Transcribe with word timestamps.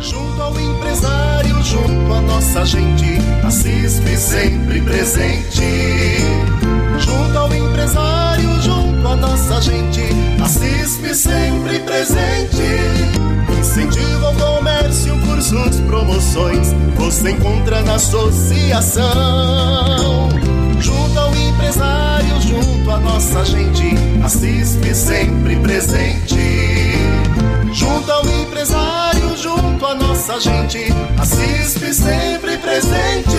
Junto 0.00 0.40
ao 0.40 0.58
empresário, 0.58 1.62
junto 1.62 2.12
à 2.14 2.22
nossa 2.22 2.64
gente, 2.64 3.18
a 3.44 3.50
CISP 3.50 4.16
sempre 4.16 4.80
presente. 4.80 5.60
Junto 6.98 7.38
ao 7.38 7.54
empresário, 7.54 8.62
junto 8.62 9.06
à 9.06 9.16
nossa 9.16 9.60
gente, 9.60 10.02
a 10.42 10.48
CISP 10.48 11.14
sempre 11.14 11.80
presente. 11.80 12.62
Incentivo 13.58 14.24
ao 14.24 14.34
comércio, 14.34 15.14
cursos, 15.20 15.80
promoções, 15.80 16.72
você 16.96 17.32
encontra 17.32 17.82
na 17.82 17.96
associação. 17.96 19.04
Junto 20.80 21.18
ao 21.18 21.36
empresário, 21.36 22.40
junto 22.40 22.90
à 22.90 22.98
nossa 22.98 23.44
gente, 23.44 23.94
a 24.24 24.28
CISP 24.30 24.94
sempre 24.94 25.56
presente. 25.56 26.69
Empresário, 28.60 29.36
junto 29.38 29.86
à 29.86 29.94
nossa 29.94 30.38
gente, 30.38 30.84
a 31.18 31.24
CISP 31.24 31.94
sempre 31.94 32.58
presente. 32.58 33.38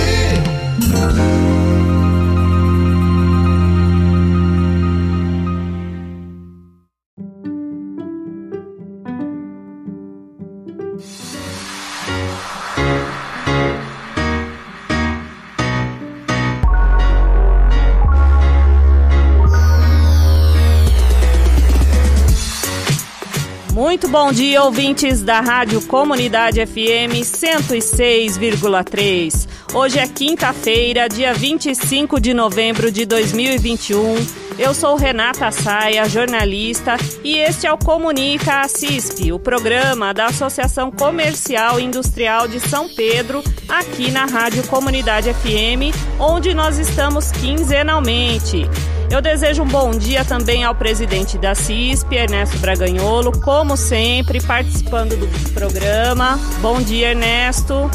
Muito 24.01 24.13
bom 24.13 24.31
dia, 24.31 24.63
ouvintes 24.63 25.21
da 25.21 25.41
Rádio 25.41 25.79
Comunidade 25.83 26.59
FM 26.65 27.21
106,3. 27.21 29.47
Hoje 29.75 29.99
é 29.99 30.07
quinta-feira, 30.07 31.07
dia 31.07 31.35
25 31.35 32.19
de 32.19 32.33
novembro 32.33 32.91
de 32.91 33.05
2021. 33.05 34.15
Eu 34.57 34.73
sou 34.73 34.95
Renata 34.95 35.51
Saia, 35.51 36.09
jornalista, 36.09 36.97
e 37.23 37.37
este 37.37 37.67
é 37.67 37.71
o 37.71 37.77
Comunica 37.77 38.61
a 38.61 38.67
CISP, 38.67 39.31
o 39.31 39.37
programa 39.37 40.15
da 40.15 40.25
Associação 40.25 40.89
Comercial 40.89 41.79
e 41.79 41.83
Industrial 41.83 42.47
de 42.47 42.59
São 42.59 42.89
Pedro, 42.89 43.43
aqui 43.69 44.09
na 44.09 44.25
Rádio 44.25 44.67
Comunidade 44.67 45.31
FM, 45.31 45.93
onde 46.19 46.55
nós 46.55 46.79
estamos 46.79 47.31
quinzenalmente. 47.31 48.67
Eu 49.11 49.21
desejo 49.21 49.63
um 49.63 49.67
bom 49.67 49.91
dia 49.91 50.23
também 50.23 50.63
ao 50.63 50.73
presidente 50.73 51.37
da 51.37 51.53
CISP, 51.53 52.15
Ernesto 52.15 52.57
Braganholo, 52.59 53.37
como 53.41 53.75
sempre, 53.75 54.41
participando 54.41 55.17
do 55.17 55.27
programa. 55.51 56.39
Bom 56.61 56.81
dia, 56.81 57.09
Ernesto. 57.09 57.91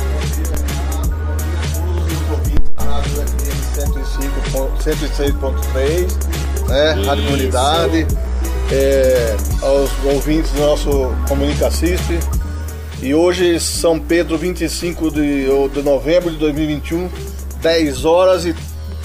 106.3, 4.85 6.69
né? 6.69 6.93
Rádio 7.07 7.25
Comunidade, 7.25 8.07
é, 8.71 9.37
aos 9.63 9.91
ouvintes 10.05 10.51
do 10.51 10.61
nosso 10.61 11.15
Comunica 11.27 11.71
CISP. 11.71 12.21
E 13.01 13.15
hoje, 13.15 13.59
São 13.59 13.99
Pedro, 13.99 14.37
25 14.37 15.11
de, 15.11 15.47
de 15.73 15.83
novembro 15.83 16.31
de 16.31 16.37
2021, 16.37 17.09
10 17.63 18.05
horas 18.05 18.45
e 18.45 18.55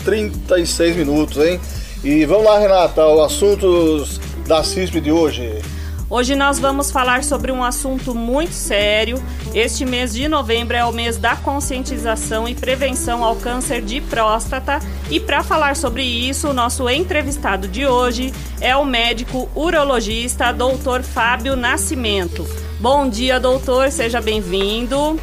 36 0.04 0.98
minutos, 0.98 1.38
hein? 1.38 1.58
E 2.04 2.26
vamos 2.26 2.46
lá, 2.46 2.58
Renata, 2.58 3.06
o 3.06 3.22
assunto 3.22 4.04
da 4.48 4.64
CISP 4.64 5.00
de 5.00 5.12
hoje. 5.12 5.62
Hoje 6.10 6.36
nós 6.36 6.58
vamos 6.60 6.90
falar 6.90 7.24
sobre 7.24 7.52
um 7.52 7.64
assunto 7.64 8.16
muito 8.16 8.54
sério. 8.54 9.22
Este 9.54 9.86
mês 9.86 10.12
de 10.12 10.28
novembro 10.28 10.76
é 10.76 10.84
o 10.84 10.92
mês 10.92 11.16
da 11.18 11.36
conscientização 11.36 12.48
e 12.48 12.56
prevenção 12.56 13.24
ao 13.24 13.36
câncer 13.36 13.84
de 13.84 14.02
próstata. 14.02 14.80
E 15.12 15.20
para 15.20 15.44
falar 15.44 15.76
sobre 15.76 16.04
isso, 16.04 16.50
o 16.50 16.54
nosso 16.54 16.90
entrevistado 16.90 17.68
de 17.68 17.86
hoje 17.86 18.34
é 18.60 18.76
o 18.76 18.84
médico 18.84 19.48
urologista 19.56 20.52
Dr. 20.52 21.04
Fábio 21.04 21.56
Nascimento. 21.56 22.48
Bom 22.80 23.08
dia, 23.08 23.40
doutor, 23.40 23.92
seja 23.92 24.20
bem-vindo. 24.20 25.20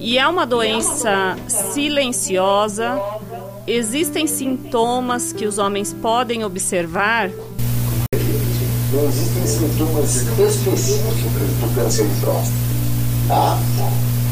E 0.00 0.18
é 0.18 0.26
uma 0.28 0.46
doença 0.46 1.36
silenciosa, 1.48 3.00
Existem 3.68 4.28
sintomas 4.28 5.32
que 5.32 5.44
os 5.44 5.58
homens 5.58 5.92
podem 5.92 6.44
observar? 6.44 7.28
Não 8.92 9.08
existem 9.08 9.44
sintomas 9.44 10.14
específicos 10.14 10.82
do 10.84 11.74
câncer 11.74 12.06
de 12.06 12.20
próstata. 12.20 12.52
Tá? 13.26 13.58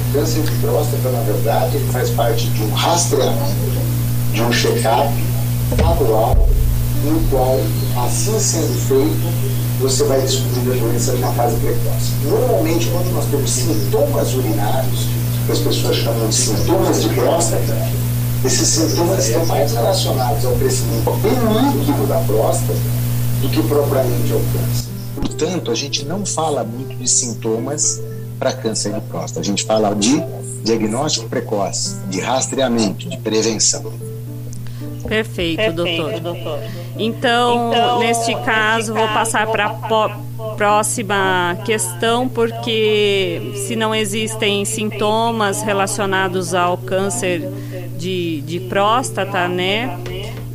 O 0.08 0.12
câncer 0.12 0.40
de 0.40 0.52
próstata, 0.58 1.10
na 1.10 1.20
verdade, 1.22 1.76
ele 1.76 1.90
faz 1.90 2.10
parte 2.10 2.46
de 2.46 2.62
um 2.62 2.70
rastreamento, 2.74 3.82
de 4.32 4.40
um 4.40 4.52
check-up 4.52 5.12
anual, 5.84 6.48
no 7.02 7.28
qual, 7.28 7.58
assim 8.06 8.38
sendo 8.38 8.86
feito, 8.86 9.80
você 9.80 10.04
vai 10.04 10.20
descobrir 10.20 10.74
a 10.74 10.74
doença 10.76 11.12
numa 11.12 11.32
fase 11.32 11.56
precoce. 11.56 12.12
Normalmente, 12.22 12.88
quando 12.88 13.12
nós 13.12 13.24
temos 13.24 13.50
sintomas 13.50 14.32
urinários, 14.32 15.08
que 15.44 15.52
as 15.52 15.58
pessoas 15.58 15.96
chamam 15.96 16.28
de 16.28 16.34
sintomas 16.36 17.02
de 17.02 17.08
próstata, 17.08 18.03
esses 18.44 18.68
sintomas 18.68 19.26
estão 19.26 19.46
mais 19.46 19.72
relacionados 19.72 20.44
ao 20.44 20.52
crescimento 20.56 21.10
líquido 21.12 22.06
da 22.06 22.18
próstata 22.20 22.74
do 23.40 23.48
que 23.48 23.62
propriamente 23.62 24.32
ao 24.32 24.40
câncer. 24.40 24.88
Portanto, 25.16 25.70
a 25.70 25.74
gente 25.74 26.04
não 26.04 26.26
fala 26.26 26.62
muito 26.62 26.94
de 26.96 27.08
sintomas 27.08 28.02
para 28.38 28.52
câncer 28.52 28.92
de 28.92 29.00
próstata. 29.02 29.40
A 29.40 29.42
gente 29.42 29.64
fala 29.64 29.94
de 29.94 30.22
diagnóstico 30.62 31.28
precoce, 31.28 31.96
de 32.08 32.20
rastreamento, 32.20 33.08
de 33.08 33.16
prevenção. 33.18 33.92
Perfeito, 35.06 35.56
Perfeito 35.56 35.74
doutor. 35.74 36.20
doutor. 36.20 36.58
Então, 36.96 37.72
então, 37.72 37.98
neste 37.98 38.34
caso, 38.36 38.94
vou 38.94 39.06
passar 39.08 39.46
para 39.46 39.66
a 39.66 40.54
próxima 40.56 41.58
questão, 41.64 42.28
porque 42.28 43.52
se 43.66 43.76
não 43.76 43.94
existem 43.94 44.64
sintomas 44.64 45.62
relacionados 45.62 46.54
ao 46.54 46.78
câncer 46.78 47.50
de, 48.04 48.42
de 48.42 48.60
próstata, 48.60 49.48
né? 49.48 49.98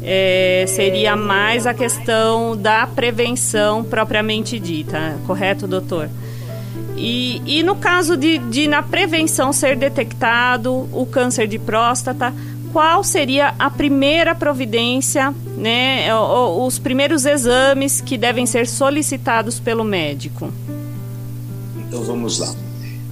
É, 0.04 0.66
seria 0.68 1.16
mais 1.16 1.66
a 1.66 1.74
questão 1.74 2.56
da 2.56 2.86
prevenção 2.86 3.84
propriamente 3.84 4.60
dita, 4.60 5.18
correto, 5.26 5.68
doutor? 5.68 6.10
E, 6.96 7.42
e 7.46 7.64
no 7.64 7.76
caso 7.76 8.16
de, 8.16 8.38
de 8.38 8.68
na 8.68 8.84
prevenção 8.84 9.52
ser 9.52 9.76
detectado 9.76 10.88
o 10.94 11.08
câncer 11.08 11.48
de 11.48 11.58
próstata, 11.58 12.34
qual 12.72 13.04
seria 13.04 13.56
a 13.58 13.70
primeira 13.70 14.36
providência, 14.36 15.34
né, 15.58 16.08
os 16.14 16.78
primeiros 16.78 17.26
exames 17.26 18.00
que 18.00 18.16
devem 18.16 18.46
ser 18.46 18.68
solicitados 18.68 19.60
pelo 19.60 19.84
médico? 19.84 20.54
Então 21.88 22.04
vamos 22.04 22.38
lá. 22.38 22.69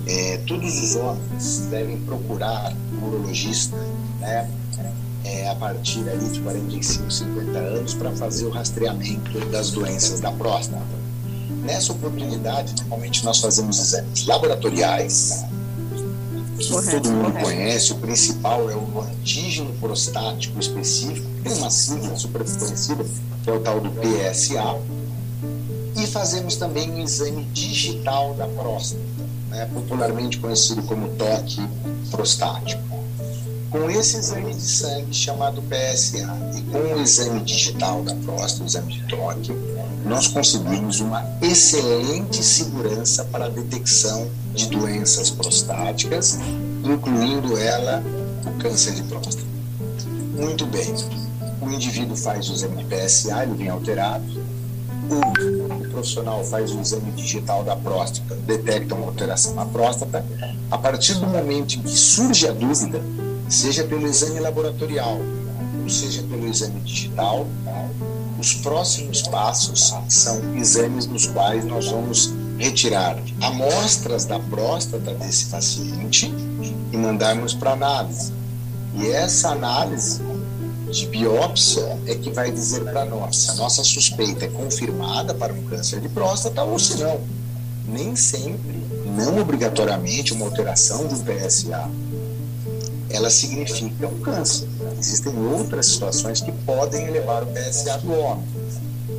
É, 0.07 0.37
todos 0.47 0.81
os 0.81 0.95
homens 0.95 1.67
devem 1.69 1.97
procurar 1.99 2.73
um 2.93 3.07
urologista 3.07 3.75
né, 4.19 4.49
é, 5.25 5.49
a 5.49 5.55
partir 5.55 6.07
ali 6.09 6.29
de 6.29 6.39
45, 6.39 7.11
50 7.11 7.57
anos 7.57 7.93
para 7.93 8.11
fazer 8.11 8.45
o 8.45 8.49
rastreamento 8.49 9.39
das 9.51 9.71
doenças 9.71 10.21
da 10.21 10.31
próstata. 10.31 10.81
Nessa 11.63 11.91
oportunidade, 11.91 12.73
normalmente 12.81 13.25
nós 13.25 13.39
fazemos 13.39 13.79
exames 13.79 14.25
laboratoriais, 14.25 15.43
que 16.57 16.69
correto, 16.69 17.01
todo 17.01 17.11
mundo 17.11 17.31
correto. 17.31 17.45
conhece. 17.45 17.91
O 17.91 17.95
principal 17.95 18.69
é 18.69 18.75
o 18.75 19.01
antígeno 19.01 19.73
prostático 19.73 20.59
específico, 20.59 21.27
tem 21.43 21.53
uma 21.53 21.69
sigla 21.69 22.15
super 22.15 22.43
conhecida, 22.43 23.05
que 23.43 23.49
é 23.49 23.53
o 23.53 23.59
tal 23.59 23.81
do 23.81 23.89
PSA. 23.91 24.79
E 25.95 26.07
fazemos 26.07 26.55
também 26.55 26.89
um 26.91 26.99
exame 26.99 27.43
digital 27.45 28.33
da 28.35 28.47
próstata, 28.47 29.01
né, 29.57 29.67
popularmente 29.73 30.37
conhecido 30.37 30.83
como 30.83 31.09
toque 31.15 31.67
prostático. 32.11 32.83
Com 33.71 33.89
esse 33.89 34.17
exame 34.17 34.53
de 34.53 34.61
sangue 34.61 35.13
chamado 35.13 35.61
PSA 35.63 36.29
e 36.55 36.61
com 36.71 36.77
o 36.77 37.01
exame 37.01 37.41
digital 37.41 38.01
da 38.03 38.15
próstata, 38.15 38.63
o 38.63 38.67
exame 38.67 38.93
de 38.93 39.03
toque, 39.07 39.51
nós 40.05 40.27
conseguimos 40.27 41.01
uma 41.01 41.25
excelente 41.41 42.41
segurança 42.41 43.25
para 43.25 43.45
a 43.45 43.49
detecção 43.49 44.29
de 44.53 44.67
doenças 44.67 45.31
prostáticas, 45.31 46.39
incluindo 46.83 47.57
ela 47.57 48.01
o 48.45 48.57
câncer 48.59 48.93
de 48.93 49.03
próstata. 49.03 49.45
Muito 50.33 50.65
bem, 50.67 50.93
o 51.59 51.69
indivíduo 51.69 52.15
faz 52.15 52.47
o 52.49 52.53
exame 52.53 52.83
de 52.83 52.95
PSA, 52.95 53.43
ele 53.43 53.55
vem 53.55 53.69
alterado, 53.69 54.23
o 55.09 55.66
profissional 55.97 56.43
faz 56.43 56.71
o 56.71 56.79
exame 56.79 57.11
digital 57.11 57.63
da 57.63 57.75
próstata, 57.75 58.35
detecta 58.35 58.93
uma 58.93 59.07
alteração 59.07 59.55
na 59.55 59.65
próstata, 59.65 60.23
a 60.69 60.77
partir 60.77 61.15
do 61.15 61.25
momento 61.25 61.75
em 61.75 61.81
que 61.81 61.97
surge 61.97 62.47
a 62.47 62.51
dúvida, 62.51 63.01
seja 63.49 63.83
pelo 63.83 64.05
exame 64.05 64.39
laboratorial, 64.39 65.17
ou 65.81 65.89
seja 65.89 66.21
pelo 66.23 66.47
exame 66.47 66.79
digital, 66.81 67.47
os 68.39 68.53
próximos 68.53 69.23
passos 69.23 69.95
são 70.07 70.55
exames 70.55 71.07
nos 71.07 71.25
quais 71.25 71.65
nós 71.65 71.87
vamos 71.87 72.31
retirar 72.59 73.17
amostras 73.41 74.25
da 74.25 74.39
próstata 74.39 75.13
desse 75.15 75.47
paciente 75.47 76.31
e 76.91 76.97
mandarmos 76.97 77.55
para 77.55 77.71
análise. 77.71 78.31
E 78.95 79.07
essa 79.07 79.49
análise 79.49 80.21
de 80.91 81.05
biópsia 81.07 81.97
é 82.05 82.15
que 82.15 82.29
vai 82.31 82.51
dizer 82.51 82.83
para 82.83 83.05
nós 83.05 83.37
se 83.37 83.51
a 83.51 83.55
nossa 83.55 83.83
suspeita 83.83 84.45
é 84.45 84.47
confirmada 84.47 85.33
para 85.33 85.53
um 85.53 85.63
câncer 85.63 85.99
de 85.99 86.09
próstata 86.09 86.63
ou 86.63 86.79
se 86.79 86.97
não. 86.97 87.19
Nem 87.87 88.15
sempre, 88.15 88.83
não 89.15 89.39
obrigatoriamente, 89.39 90.33
uma 90.33 90.45
alteração 90.45 91.07
de 91.07 91.15
um 91.15 91.19
PSA 91.19 91.89
ela 93.09 93.29
significa 93.29 94.07
um 94.07 94.19
câncer. 94.19 94.67
Existem 94.99 95.33
outras 95.37 95.87
situações 95.87 96.41
que 96.41 96.51
podem 96.51 97.07
elevar 97.07 97.43
o 97.43 97.47
PSA 97.47 97.97
do 97.99 98.11
homem. 98.13 98.45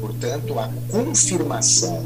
Portanto, 0.00 0.59
a 0.59 0.71
confirmação 0.91 2.05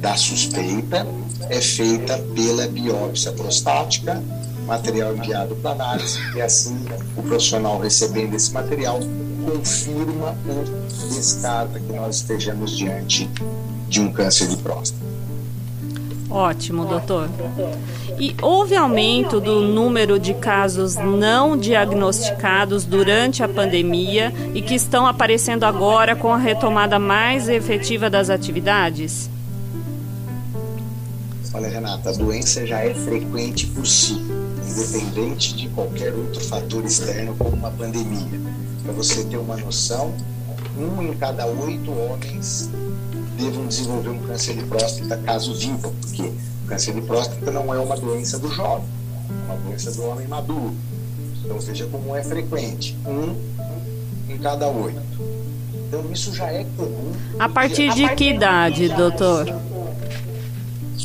da 0.00 0.16
suspeita 0.16 1.06
é 1.48 1.60
feita 1.60 2.18
pela 2.34 2.66
biópsia 2.68 3.32
prostática, 3.32 4.22
material 4.72 5.14
enviado 5.14 5.54
para 5.56 5.72
análise, 5.72 6.18
e 6.34 6.40
assim 6.40 6.76
o 7.16 7.22
profissional 7.22 7.78
recebendo 7.78 8.34
esse 8.34 8.52
material 8.52 9.00
confirma 9.44 10.34
ou 10.48 10.64
descarta 11.14 11.78
que 11.78 11.92
nós 11.92 12.16
estejamos 12.16 12.76
diante 12.76 13.28
de 13.88 14.00
um 14.00 14.10
câncer 14.10 14.48
de 14.48 14.56
próstata. 14.56 15.02
Ótimo, 16.30 16.86
doutor. 16.86 17.28
E 18.18 18.34
houve 18.40 18.74
aumento 18.74 19.38
do 19.38 19.60
número 19.60 20.18
de 20.18 20.32
casos 20.32 20.96
não 20.96 21.58
diagnosticados 21.58 22.86
durante 22.86 23.42
a 23.42 23.48
pandemia 23.48 24.32
e 24.54 24.62
que 24.62 24.74
estão 24.74 25.06
aparecendo 25.06 25.64
agora 25.64 26.16
com 26.16 26.32
a 26.32 26.38
retomada 26.38 26.98
mais 26.98 27.50
efetiva 27.50 28.08
das 28.08 28.30
atividades? 28.30 29.28
Olha, 31.54 31.68
Renata, 31.68 32.08
a 32.08 32.12
doença 32.12 32.66
já 32.66 32.82
é 32.82 32.94
frequente 32.94 33.66
por 33.66 33.86
si, 33.86 34.18
independente 34.66 35.54
de 35.54 35.68
qualquer 35.68 36.12
outro 36.14 36.40
fator 36.40 36.84
externo, 36.84 37.34
como 37.36 37.56
uma 37.56 37.70
pandemia. 37.70 38.40
Para 38.82 38.92
você 38.92 39.24
ter 39.24 39.36
uma 39.36 39.56
noção, 39.56 40.14
um 40.76 41.02
em 41.02 41.14
cada 41.14 41.46
oito 41.46 41.90
homens 41.90 42.70
devam 43.36 43.66
desenvolver 43.66 44.10
um 44.10 44.18
câncer 44.20 44.54
de 44.54 44.64
próstata 44.64 45.16
caso 45.18 45.54
vivam, 45.54 45.92
porque 46.00 46.22
o 46.22 46.66
câncer 46.66 46.94
de 46.94 47.02
próstata 47.02 47.50
não 47.50 47.72
é 47.74 47.78
uma 47.78 47.96
doença 47.96 48.38
do 48.38 48.50
jovem, 48.50 48.86
é 49.28 49.52
uma 49.52 49.60
doença 49.62 49.90
do 49.92 50.04
homem 50.04 50.26
maduro. 50.26 50.74
Então 51.44 51.58
veja 51.58 51.86
como 51.86 52.14
é 52.14 52.22
frequente, 52.22 52.96
um 53.06 53.36
em 54.32 54.38
cada 54.38 54.68
oito. 54.68 55.00
Então 55.88 56.04
isso 56.12 56.34
já 56.34 56.50
é 56.50 56.64
comum. 56.76 57.12
A 57.38 57.48
partir 57.48 57.92
de 57.94 58.08
que 58.14 58.30
idade, 58.30 58.88
doutor? 58.88 59.46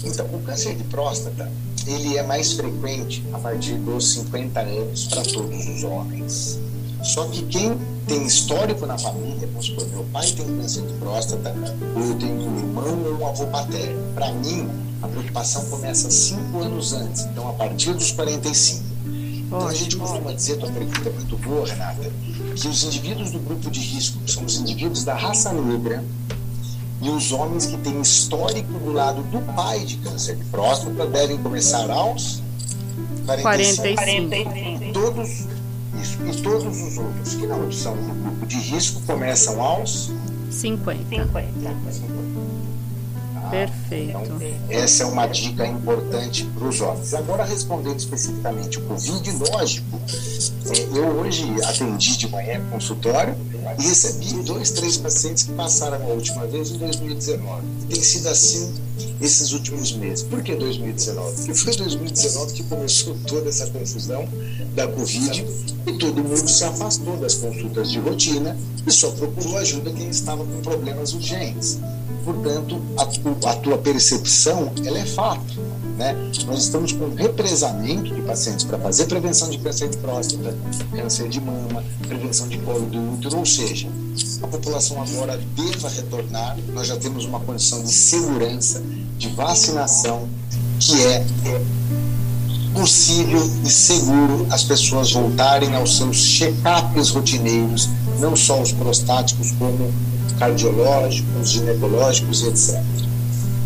Então, 0.04 0.26
o 0.28 0.42
câncer 0.42 0.76
de 0.76 0.84
próstata, 0.86 1.52
ele 1.88 2.18
é 2.18 2.24
mais 2.24 2.54
frequente 2.54 3.24
a 3.34 3.40
partir 3.40 3.76
dos 3.76 4.14
50 4.14 4.60
anos 4.60 5.06
para 5.06 5.24
todos 5.24 5.68
os 5.68 5.84
homens. 5.84 6.60
Só 7.02 7.26
que 7.28 7.44
quem 7.46 7.78
tem 8.06 8.26
histórico 8.26 8.86
na 8.86 8.98
família, 8.98 9.48
vamos 9.48 9.66
supor, 9.66 9.88
meu 9.88 10.04
pai 10.12 10.30
tem 10.32 10.46
câncer 10.46 10.86
de 10.86 10.94
próstata, 10.96 11.56
ou 11.96 12.02
eu 12.02 12.16
tenho 12.16 12.34
um 12.34 12.58
irmão 12.58 13.04
ou 13.06 13.20
um 13.20 13.28
avô 13.28 13.46
paterno. 13.48 14.14
Para 14.14 14.34
mim, 14.34 14.68
a 15.02 15.08
preocupação 15.08 15.64
começa 15.66 16.10
cinco 16.12 16.60
anos 16.60 16.92
antes, 16.94 17.24
então 17.26 17.48
a 17.48 17.54
partir 17.54 17.94
dos 17.94 18.12
45. 18.12 18.84
Então 19.48 19.66
a 19.66 19.74
gente 19.74 19.96
costuma 19.96 20.34
dizer, 20.34 20.58
tua 20.58 20.70
pergunta 20.70 21.08
é 21.08 21.12
muito 21.14 21.38
boa, 21.38 21.66
Renata, 21.66 22.12
que 22.56 22.68
os 22.68 22.84
indivíduos 22.84 23.32
do 23.32 23.40
grupo 23.40 23.72
de 23.72 23.80
risco, 23.80 24.20
que 24.20 24.32
são 24.32 24.44
os 24.44 24.58
indivíduos 24.60 25.06
da 25.06 25.16
raça 25.16 25.54
negra, 25.54 26.04
e 27.02 27.10
os 27.10 27.32
homens 27.32 27.66
que 27.68 27.78
têm 27.78 28.02
histórico 28.02 28.74
do 28.74 28.92
lado 28.92 29.22
do 29.24 29.40
pai 29.54 29.80
de 29.86 29.98
câncer 29.98 30.36
de 30.36 30.44
próstata 30.46 31.06
devem 31.08 31.38
começar 31.38 31.90
aos 31.90 32.42
45. 33.26 33.96
45. 33.96 34.94
Todos 34.94 35.30
isso. 36.02 36.18
E 36.26 36.42
todos 36.42 36.82
os 36.82 36.98
outros 36.98 37.36
que 37.36 37.48
não 37.48 37.72
são 37.72 37.96
de 38.46 38.58
risco 38.58 39.02
começam 39.06 39.62
aos 39.62 40.12
50. 40.50 41.04
50. 41.10 41.46
Perfeito. 43.50 44.10
Então, 44.10 44.40
essa 44.70 45.04
é 45.04 45.06
uma 45.06 45.28
dica 45.28 45.66
importante 45.66 46.44
para 46.46 46.68
os 46.68 46.82
homens. 46.82 47.14
Agora, 47.14 47.44
respondendo 47.44 48.00
especificamente 48.00 48.80
o 48.80 48.82
Covid, 48.84 49.32
lógico, 49.52 50.00
é, 50.70 50.98
eu 50.98 51.08
hoje 51.20 51.46
atendi 51.64 52.18
de 52.18 52.30
manhã 52.30 52.62
consultório 52.70 53.36
e 53.78 53.84
recebi 53.84 54.34
dois, 54.44 54.72
três 54.72 54.98
pacientes 54.98 55.44
que 55.44 55.52
passaram 55.54 55.98
a 56.04 56.14
última 56.14 56.46
vez 56.48 56.72
em 56.72 56.78
2019. 56.78 57.62
E 57.90 57.94
tem 57.94 58.02
sido 58.02 58.28
assim 58.28 58.74
esses 59.22 59.52
últimos 59.52 59.94
meses. 59.94 60.24
Por 60.24 60.42
que 60.42 60.56
2019? 60.56 61.36
Porque 61.36 61.54
foi 61.54 61.76
2019 61.76 62.54
que 62.54 62.64
começou 62.64 63.18
toda 63.28 63.50
essa 63.50 63.68
confusão 63.68 64.28
da 64.76 64.88
Covid 64.88 65.46
e 65.88 65.94
todo 65.94 66.24
mundo 66.24 66.48
se 66.48 66.64
afastou 66.64 67.18
das 67.18 67.36
consultas 67.36 67.92
de 67.92 68.00
rotina 68.00 68.58
e 68.86 68.92
só 68.92 69.12
procurou 69.12 69.58
ajuda 69.58 69.92
quem 69.92 70.10
estava 70.10 70.46
com 70.46 70.62
problemas 70.62 71.14
urgentes 71.14 71.80
portanto, 72.28 72.82
a, 72.98 73.52
a 73.52 73.56
tua 73.56 73.78
percepção 73.78 74.70
ela 74.84 75.00
é 75.00 75.06
fato. 75.06 75.68
Né? 75.98 76.14
Nós 76.46 76.64
estamos 76.64 76.92
com 76.92 77.10
represamento 77.16 78.14
de 78.14 78.22
pacientes 78.22 78.66
para 78.66 78.78
fazer 78.78 79.06
prevenção 79.06 79.50
de 79.50 79.58
câncer 79.58 79.90
de 79.90 79.98
próstata, 79.98 80.56
câncer 80.92 81.30
de 81.30 81.40
mama, 81.40 81.84
prevenção 82.08 82.48
de 82.48 82.58
colo 82.60 82.86
do 82.86 83.14
útero, 83.14 83.38
ou 83.38 83.46
seja, 83.46 83.88
a 84.44 84.48
população 84.48 85.02
agora 85.02 85.40
deva 85.56 85.90
retornar. 85.90 86.58
Nós 86.74 86.88
já 86.88 86.98
temos 86.98 87.26
uma 87.26 87.40
condição 87.40 87.82
de 87.82 87.92
segurança, 87.92 88.84
de 89.18 89.30
vacinação, 89.30 90.28
que 90.80 91.04
é 91.04 91.26
possível 92.74 93.42
e 93.66 93.70
seguro 93.70 94.46
as 94.52 94.64
pessoas 94.64 95.12
voltarem 95.12 95.76
aos 95.76 95.98
seus 95.98 96.18
check-ups 96.18 97.10
rotineiros, 97.10 97.90
não 98.20 98.36
só 98.36 98.62
os 98.62 98.72
prostáticos, 98.72 99.52
como 99.54 99.92
cardiológicos, 100.38 101.50
ginecológicos, 101.50 102.44
etc. 102.44 102.80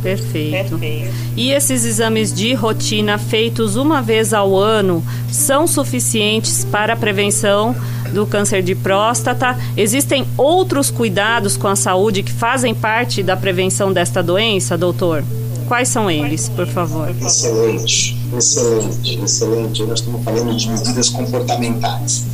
Perfeito. 0.01 0.77
Perfeito. 0.79 1.13
E 1.35 1.51
esses 1.51 1.85
exames 1.85 2.33
de 2.33 2.53
rotina 2.53 3.17
feitos 3.17 3.75
uma 3.75 4.01
vez 4.01 4.33
ao 4.33 4.57
ano 4.57 5.03
são 5.29 5.67
suficientes 5.67 6.65
para 6.65 6.93
a 6.93 6.97
prevenção 6.97 7.75
do 8.11 8.25
câncer 8.25 8.63
de 8.63 8.75
próstata? 8.75 9.57
Existem 9.77 10.25
outros 10.37 10.89
cuidados 10.89 11.55
com 11.55 11.67
a 11.67 11.75
saúde 11.75 12.23
que 12.23 12.31
fazem 12.31 12.73
parte 12.73 13.21
da 13.21 13.37
prevenção 13.37 13.93
desta 13.93 14.23
doença, 14.23 14.77
doutor? 14.77 15.23
Quais 15.71 15.87
são 15.87 16.11
eles, 16.11 16.49
por 16.49 16.67
favor? 16.67 17.09
Excelente, 17.25 18.17
excelente, 18.37 19.23
excelente. 19.23 19.83
Nós 19.85 20.01
estamos 20.01 20.21
falando 20.21 20.53
de 20.53 20.69
medidas 20.69 21.07
comportamentais. 21.07 22.25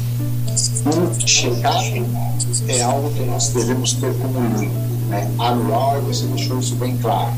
Um 0.87 1.13
check-up 1.19 2.03
é 2.67 2.81
algo 2.81 3.11
que 3.11 3.23
nós 3.25 3.49
devemos 3.49 3.93
ter 3.93 4.11
como 4.15 4.39
linha. 4.57 4.71
Né? 5.09 5.31
Anual, 5.37 6.01
você 6.01 6.25
deixou 6.25 6.57
isso 6.57 6.73
bem 6.77 6.97
claro. 6.97 7.31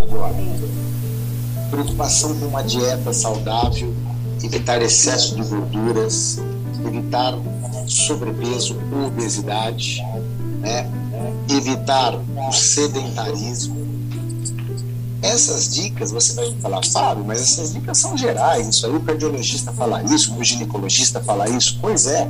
Agora, 0.00 0.34
preocupação 1.70 2.34
com 2.38 2.46
uma 2.46 2.62
dieta 2.62 3.12
saudável, 3.12 3.92
evitar 4.42 4.80
excesso 4.80 5.36
de 5.36 5.42
gorduras, 5.42 6.40
evitar 6.86 7.34
sobrepeso 7.86 8.74
ou 8.90 9.08
obesidade, 9.08 10.02
né? 10.60 10.90
evitar 11.50 12.14
o 12.48 12.52
sedentarismo. 12.52 13.85
Essas 15.26 15.74
dicas, 15.74 16.12
você 16.12 16.34
vai 16.34 16.54
falar, 16.60 16.84
Fábio, 16.84 17.24
mas 17.24 17.42
essas 17.42 17.72
dicas 17.72 17.98
são 17.98 18.16
gerais. 18.16 18.68
Isso 18.68 18.86
aí 18.86 18.94
o 18.94 19.00
cardiologista 19.00 19.72
fala 19.72 20.02
isso, 20.04 20.32
o 20.34 20.44
ginecologista 20.44 21.20
fala 21.20 21.48
isso. 21.48 21.78
Pois 21.80 22.06
é, 22.06 22.28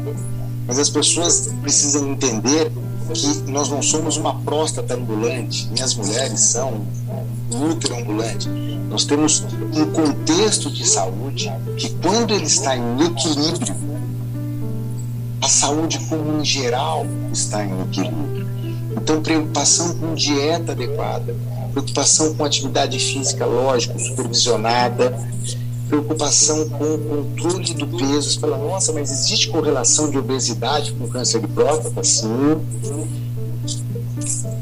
mas 0.66 0.78
as 0.78 0.88
pessoas 0.88 1.48
precisam 1.60 2.10
entender 2.10 2.72
que 3.12 3.50
nós 3.50 3.68
não 3.68 3.82
somos 3.82 4.16
uma 4.16 4.40
próstata 4.40 4.94
ambulante, 4.94 5.68
nem 5.72 5.82
as 5.82 5.94
mulheres 5.94 6.40
são 6.40 6.86
um 7.52 7.70
útero 7.70 7.96
ambulante. 7.96 8.48
Nós 8.88 9.04
temos 9.04 9.44
um 9.74 9.86
contexto 9.92 10.70
de 10.70 10.86
saúde 10.88 11.52
que, 11.76 11.90
quando 12.02 12.32
ele 12.32 12.46
está 12.46 12.76
em 12.76 13.04
equilíbrio, 13.04 13.76
a 15.42 15.48
saúde 15.48 16.00
como 16.08 16.40
em 16.40 16.44
geral 16.44 17.06
está 17.32 17.64
em 17.64 17.80
equilíbrio. 17.82 18.46
Então, 18.96 19.20
preocupação 19.20 19.94
com 19.98 20.14
dieta 20.14 20.72
adequada, 20.72 21.36
preocupação 21.76 22.34
com 22.34 22.42
atividade 22.42 22.98
física, 22.98 23.44
lógico, 23.44 23.98
supervisionada, 23.98 25.12
preocupação 25.88 26.66
com 26.70 26.84
o 26.94 26.98
controle 26.98 27.74
do 27.74 27.86
peso. 27.86 28.30
Você 28.30 28.40
fala, 28.40 28.56
nossa, 28.56 28.92
mas 28.94 29.10
existe 29.10 29.48
correlação 29.48 30.10
de 30.10 30.16
obesidade 30.16 30.92
com 30.92 31.06
câncer 31.06 31.40
de 31.40 31.48
próstata? 31.48 32.02
Sim. 32.02 32.56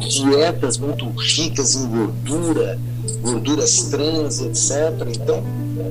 Dietas 0.00 0.76
muito 0.76 1.08
ricas 1.10 1.76
em 1.76 1.86
gordura, 1.86 2.80
gorduras 3.22 3.82
trans, 3.84 4.40
etc. 4.40 5.06
Então, 5.14 5.42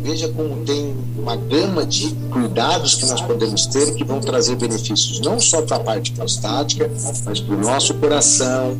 veja 0.02 0.28
como 0.28 0.66
tem 0.66 0.94
uma 1.18 1.38
gama 1.38 1.86
de 1.86 2.14
cuidados 2.32 2.96
que 2.96 3.06
nós 3.06 3.22
podemos 3.22 3.66
ter 3.68 3.96
que 3.96 4.04
vão 4.04 4.20
trazer 4.20 4.58
benefícios 4.58 5.22
não 5.22 5.40
só 5.40 5.62
para 5.62 5.78
a 5.78 5.80
parte 5.80 6.12
prostática, 6.12 6.92
mas 7.26 7.40
para 7.40 7.56
o 7.56 7.62
nosso 7.62 7.94
coração, 7.94 8.78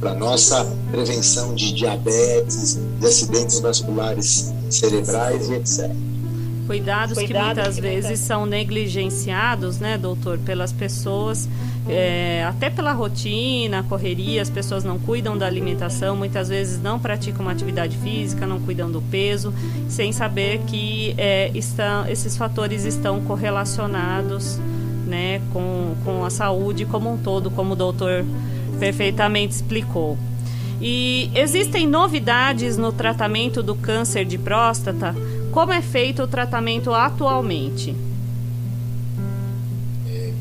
para 0.00 0.14
nossa 0.14 0.64
prevenção 0.90 1.54
de 1.54 1.72
diabetes, 1.72 2.78
de 3.00 3.06
acidentes 3.06 3.60
vasculares 3.60 4.52
cerebrais 4.70 5.48
e 5.48 5.54
etc. 5.54 5.90
Cuidados, 6.66 7.16
que 7.16 7.32
muitas 7.32 7.76
que 7.76 7.80
vezes 7.80 8.18
são 8.18 8.44
negligenciados, 8.44 9.78
né, 9.78 9.96
doutor, 9.96 10.36
pelas 10.38 10.72
pessoas, 10.72 11.48
é, 11.88 12.44
até 12.44 12.68
pela 12.68 12.92
rotina, 12.92 13.84
correria, 13.84 14.42
as 14.42 14.50
pessoas 14.50 14.82
não 14.82 14.98
cuidam 14.98 15.38
da 15.38 15.46
alimentação, 15.46 16.16
muitas 16.16 16.48
vezes 16.48 16.82
não 16.82 16.98
praticam 16.98 17.42
uma 17.42 17.52
atividade 17.52 17.96
física, 17.98 18.46
não 18.46 18.58
cuidam 18.60 18.90
do 18.90 19.00
peso, 19.00 19.54
sem 19.88 20.12
saber 20.12 20.58
que 20.66 21.14
é, 21.16 21.52
estão, 21.54 22.08
esses 22.08 22.36
fatores 22.36 22.84
estão 22.84 23.20
correlacionados 23.20 24.58
né, 25.06 25.40
com, 25.52 25.94
com 26.04 26.24
a 26.24 26.30
saúde 26.30 26.84
como 26.84 27.12
um 27.12 27.16
todo, 27.16 27.48
como 27.48 27.74
o 27.74 27.76
doutor 27.76 28.24
perfeitamente 28.78 29.54
explicou. 29.54 30.16
E 30.80 31.30
existem 31.34 31.86
novidades 31.86 32.76
no 32.76 32.92
tratamento 32.92 33.62
do 33.62 33.74
câncer 33.74 34.24
de 34.24 34.36
próstata? 34.36 35.14
Como 35.50 35.72
é 35.72 35.80
feito 35.80 36.22
o 36.22 36.28
tratamento 36.28 36.92
atualmente? 36.92 37.96
É, 40.06 40.32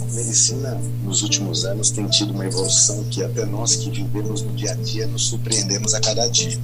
a 0.00 0.14
medicina 0.14 0.80
nos 1.04 1.22
últimos 1.22 1.66
anos 1.66 1.90
tem 1.90 2.06
tido 2.06 2.32
uma 2.32 2.46
evolução 2.46 3.04
que 3.10 3.22
até 3.22 3.44
nós 3.44 3.76
que 3.76 3.90
vivemos 3.90 4.40
no 4.40 4.52
dia 4.52 4.72
a 4.72 4.74
dia 4.76 5.06
nos 5.06 5.28
surpreendemos 5.28 5.92
a 5.92 6.00
cada 6.00 6.26
dia. 6.28 6.58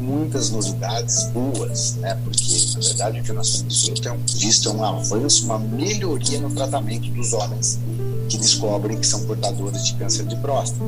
Muitas 0.00 0.50
novidades 0.50 1.24
boas, 1.24 1.96
né? 1.96 2.18
Porque 2.24 2.42
na 2.74 2.80
verdade 2.80 3.20
o 3.20 3.22
que 3.22 3.32
nós 3.32 3.64
temos 4.00 4.34
visto 4.34 4.70
é 4.70 4.72
um 4.72 4.82
avanço, 4.82 5.44
uma 5.44 5.58
melhoria 5.58 6.40
no 6.40 6.50
tratamento 6.50 7.10
dos 7.10 7.34
homens 7.34 7.78
que 8.28 8.38
descobrem 8.38 8.98
que 8.98 9.06
são 9.06 9.24
portadores 9.26 9.84
de 9.86 9.94
câncer 9.94 10.26
de 10.26 10.36
próstata. 10.36 10.84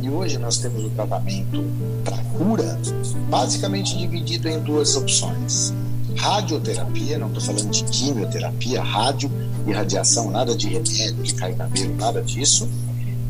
E 0.00 0.10
hoje 0.10 0.38
nós 0.38 0.58
temos 0.58 0.84
o 0.84 0.90
tratamento 0.90 1.64
para 2.04 2.16
cura 2.36 2.78
basicamente 3.28 3.96
dividido 3.96 4.48
em 4.48 4.60
duas 4.60 4.96
opções. 4.96 5.72
Radioterapia, 6.16 7.18
não 7.18 7.28
estou 7.28 7.42
falando 7.42 7.70
de 7.70 7.84
quimioterapia, 7.84 8.82
rádio 8.82 9.30
e 9.66 9.72
radiação, 9.72 10.30
nada 10.30 10.56
de 10.56 10.68
remédio 10.68 11.22
que 11.22 11.34
cai 11.34 11.54
cabelo, 11.54 11.94
nada 11.96 12.22
disso, 12.22 12.68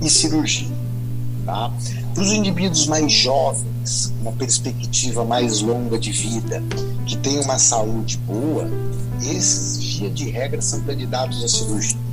e 0.00 0.08
cirurgia. 0.08 0.68
Tá? 1.44 1.73
Para 2.14 2.23
os 2.23 2.32
indivíduos 2.32 2.87
mais 2.87 3.11
jovens, 3.12 4.12
uma 4.20 4.32
perspectiva 4.32 5.25
mais 5.25 5.61
longa 5.61 5.99
de 5.99 6.12
vida, 6.12 6.62
que 7.06 7.16
têm 7.16 7.40
uma 7.40 7.58
saúde 7.58 8.18
boa, 8.18 8.68
esses, 9.23 9.78
via 9.78 10.11
de 10.11 10.30
regra, 10.30 10.61
são 10.61 10.80
candidatos 10.82 11.42
à 11.42 11.49
cirurgia. 11.49 12.08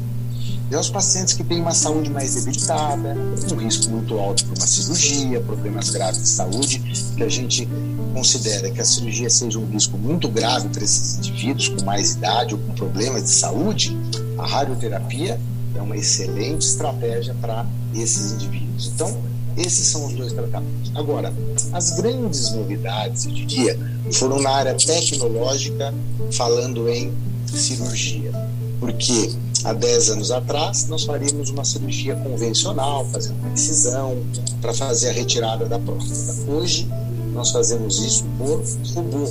E 0.69 0.75
aos 0.75 0.89
pacientes 0.89 1.33
que 1.33 1.43
têm 1.43 1.61
uma 1.61 1.73
saúde 1.73 2.09
mais 2.09 2.33
debilitada, 2.33 3.15
um 3.51 3.55
risco 3.55 3.89
muito 3.89 4.17
alto 4.17 4.45
para 4.45 4.55
uma 4.55 4.67
cirurgia, 4.67 5.39
problemas 5.41 5.91
graves 5.91 6.21
de 6.21 6.27
saúde, 6.27 6.79
que 7.15 7.23
a 7.23 7.29
gente 7.29 7.69
considera 8.13 8.71
que 8.71 8.81
a 8.81 8.85
cirurgia 8.85 9.29
seja 9.29 9.59
um 9.59 9.65
risco 9.67 9.95
muito 9.97 10.27
grave 10.27 10.67
para 10.69 10.83
esses 10.83 11.17
indivíduos 11.17 11.69
com 11.69 11.85
mais 11.85 12.15
idade 12.15 12.55
ou 12.55 12.59
com 12.59 12.73
problemas 12.73 13.23
de 13.23 13.29
saúde, 13.29 13.95
a 14.39 14.47
radioterapia 14.47 15.39
é 15.75 15.81
uma 15.81 15.95
excelente 15.95 16.65
estratégia 16.65 17.35
para 17.39 17.65
esses 17.93 18.31
indivíduos. 18.31 18.91
Então, 18.95 19.15
esses 19.55 19.87
são 19.87 20.05
os 20.07 20.13
dois 20.13 20.33
tratamentos. 20.33 20.91
Agora, 20.95 21.33
as 21.73 21.91
grandes 21.91 22.51
novidades, 22.51 23.25
eu 23.25 23.31
diria, 23.31 23.79
foram 24.11 24.41
na 24.41 24.49
área 24.49 24.73
tecnológica, 24.73 25.93
falando 26.31 26.89
em 26.89 27.13
cirurgia. 27.47 28.31
Porque 28.79 29.31
há 29.65 29.73
10 29.73 30.11
anos 30.11 30.31
atrás, 30.31 30.87
nós 30.87 31.03
faríamos 31.03 31.49
uma 31.49 31.65
cirurgia 31.65 32.15
convencional, 32.15 33.03
fazendo 33.11 33.39
uma 33.39 33.49
incisão, 33.49 34.15
para 34.61 34.73
fazer 34.73 35.09
a 35.09 35.11
retirada 35.11 35.65
da 35.65 35.79
próstata. 35.79 36.51
Hoje, 36.51 36.87
nós 37.33 37.51
fazemos 37.51 37.99
isso 37.99 38.23
por 38.37 38.63
robô. 38.93 39.27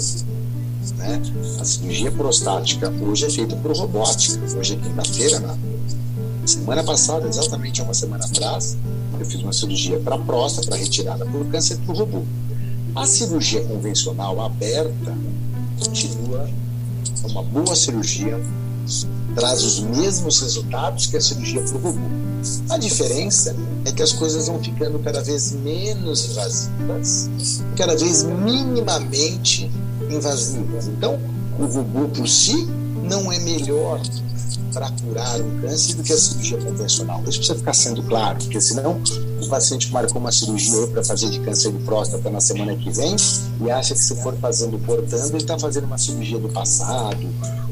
Né? 0.98 1.22
A 1.60 1.64
cirurgia 1.64 2.10
prostática 2.10 2.92
hoje 3.00 3.26
é 3.26 3.30
feita 3.30 3.54
por 3.56 3.76
robótica. 3.76 4.40
Hoje 4.58 4.74
é 4.74 4.76
quinta-feira, 4.76 5.38
na 5.40 6.48
semana 6.48 6.82
passada, 6.82 7.28
exatamente 7.28 7.80
uma 7.80 7.94
semana 7.94 8.24
atrás, 8.24 8.76
eu 9.18 9.24
fiz 9.24 9.40
uma 9.40 9.52
cirurgia 9.52 10.00
para 10.00 10.18
próstata, 10.18 10.66
para 10.66 10.76
retirada 10.76 11.24
por 11.24 11.46
câncer 11.46 11.78
por 11.86 11.96
robô. 11.96 12.22
A 12.96 13.06
cirurgia 13.06 13.64
convencional 13.64 14.40
aberta 14.40 15.16
continua 15.78 16.48
uma 17.24 17.42
boa 17.42 17.74
cirurgia 17.74 18.38
traz 19.34 19.62
os 19.62 19.80
mesmos 19.80 20.40
resultados 20.40 21.06
que 21.06 21.16
a 21.16 21.20
cirurgia 21.20 21.64
robô. 21.72 21.94
A 22.68 22.76
diferença 22.76 23.56
é 23.84 23.92
que 23.92 24.02
as 24.02 24.12
coisas 24.12 24.46
vão 24.46 24.62
ficando 24.62 24.98
cada 24.98 25.22
vez 25.22 25.52
menos 25.52 26.30
invasivas, 26.30 27.30
cada 27.76 27.96
vez 27.96 28.22
minimamente 28.22 29.70
invasivas. 30.10 30.86
Então, 30.88 31.18
o 31.58 31.64
robô 31.64 32.08
por 32.08 32.28
si 32.28 32.66
não 33.02 33.32
é 33.32 33.38
melhor 33.38 34.00
para 34.72 34.90
curar 34.90 35.40
um 35.40 35.60
câncer 35.60 35.94
do 35.94 36.02
que 36.02 36.12
a 36.12 36.16
cirurgia 36.16 36.58
convencional. 36.58 37.22
Isso 37.26 37.38
precisa 37.38 37.54
ficar 37.58 37.74
sendo 37.74 38.02
claro, 38.02 38.38
porque 38.38 38.60
senão 38.60 39.00
o 39.40 39.48
paciente 39.48 39.90
marcou 39.92 40.20
uma 40.20 40.32
cirurgia 40.32 40.86
para 40.88 41.04
fazer 41.04 41.30
de 41.30 41.40
câncer 41.40 41.72
de 41.72 41.78
próstata 41.84 42.28
na 42.30 42.40
semana 42.40 42.74
que 42.76 42.90
vem 42.90 43.16
e 43.64 43.70
acha 43.70 43.94
que 43.94 44.00
se 44.00 44.14
for 44.22 44.34
fazendo 44.36 44.78
portando, 44.78 45.28
ele 45.28 45.36
está 45.36 45.58
fazendo 45.58 45.84
uma 45.84 45.98
cirurgia 45.98 46.38
do 46.38 46.48
passado, 46.48 47.26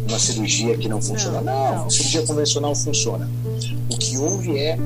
uma 0.09 0.19
cirurgia 0.19 0.77
que 0.77 0.89
não 0.89 1.01
funciona. 1.01 1.41
Não, 1.41 1.77
não, 1.77 1.87
a 1.87 1.91
cirurgia 1.91 2.23
convencional 2.27 2.75
funciona. 2.75 3.29
O 3.91 3.97
que 3.97 4.17
houve 4.19 4.59
é 4.59 4.79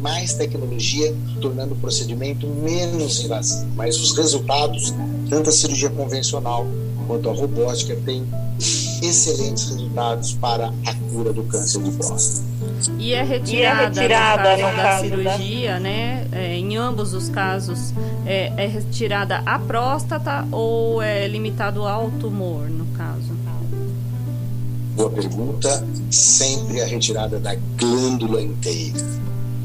mais 0.00 0.34
tecnologia 0.34 1.14
tornando 1.40 1.74
o 1.74 1.76
procedimento 1.76 2.46
menos 2.46 3.24
invasivo, 3.24 3.68
mas 3.74 3.98
os 3.98 4.16
resultados, 4.16 4.94
tanto 5.28 5.50
a 5.50 5.52
cirurgia 5.52 5.90
convencional 5.90 6.66
quanto 7.06 7.28
a 7.28 7.32
robótica, 7.32 7.96
têm 8.04 8.26
excelentes 9.02 9.70
resultados 9.70 10.34
para 10.34 10.72
a 10.86 10.94
cura 11.10 11.32
do 11.32 11.44
câncer 11.44 11.82
de 11.82 11.90
próstata. 11.92 12.46
E 12.98 13.12
é 13.12 13.22
retirada, 13.22 13.82
e 13.82 13.84
é 13.84 13.88
retirada 13.88 14.56
no 14.56 14.76
caso, 14.76 15.04
no 15.04 15.24
da 15.24 15.32
cirurgia, 15.32 15.72
da... 15.74 15.80
né? 15.80 16.28
É, 16.32 16.56
em 16.56 16.76
ambos 16.76 17.14
os 17.14 17.28
casos, 17.28 17.92
é, 18.26 18.52
é, 18.56 18.66
retirada 18.66 19.42
a 19.46 19.58
próstata 19.58 20.46
ou 20.50 21.00
é 21.00 21.26
limitado 21.26 21.86
ao 21.86 22.10
tumor, 22.12 22.68
no 22.68 22.86
caso? 22.96 23.38
Boa 24.98 25.10
pergunta. 25.10 25.86
Sempre 26.10 26.82
a 26.82 26.86
retirada 26.86 27.38
da 27.38 27.54
glândula 27.76 28.42
inteira, 28.42 28.98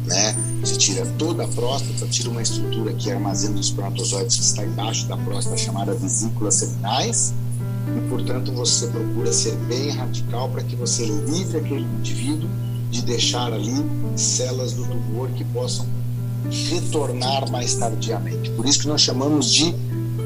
né? 0.06 0.36
Você 0.62 0.76
tira 0.76 1.08
toda 1.18 1.44
a 1.44 1.48
próstata, 1.48 2.06
tira 2.06 2.30
uma 2.30 2.44
estrutura 2.44 2.94
que 2.94 3.12
armazena 3.12 3.56
os 3.56 3.66
espermatozoides 3.66 4.36
que 4.36 4.44
está 4.44 4.64
embaixo 4.64 5.08
da 5.08 5.18
próstata, 5.18 5.58
chamada 5.58 5.92
vesículas 5.96 6.54
seminais, 6.54 7.34
e 7.88 8.10
portanto 8.10 8.52
você 8.52 8.88
procura 8.88 9.32
ser 9.34 9.56
bem 9.68 9.90
radical 9.90 10.50
para 10.50 10.64
que 10.64 10.76
você 10.76 11.06
livre 11.06 11.58
aquele 11.58 11.82
indivíduo 11.82 12.50
de 12.90 13.02
deixar 13.02 13.52
ali 13.52 13.74
células 14.16 14.74
do 14.74 14.86
tumor 14.86 15.30
que 15.30 15.44
possam 15.46 15.86
retornar 16.70 17.50
mais 17.50 17.76
tardiamente. 17.76 18.50
Por 18.52 18.66
isso 18.66 18.82
que 18.82 18.88
nós 18.88 19.02
chamamos 19.02 19.52
de 19.52 19.74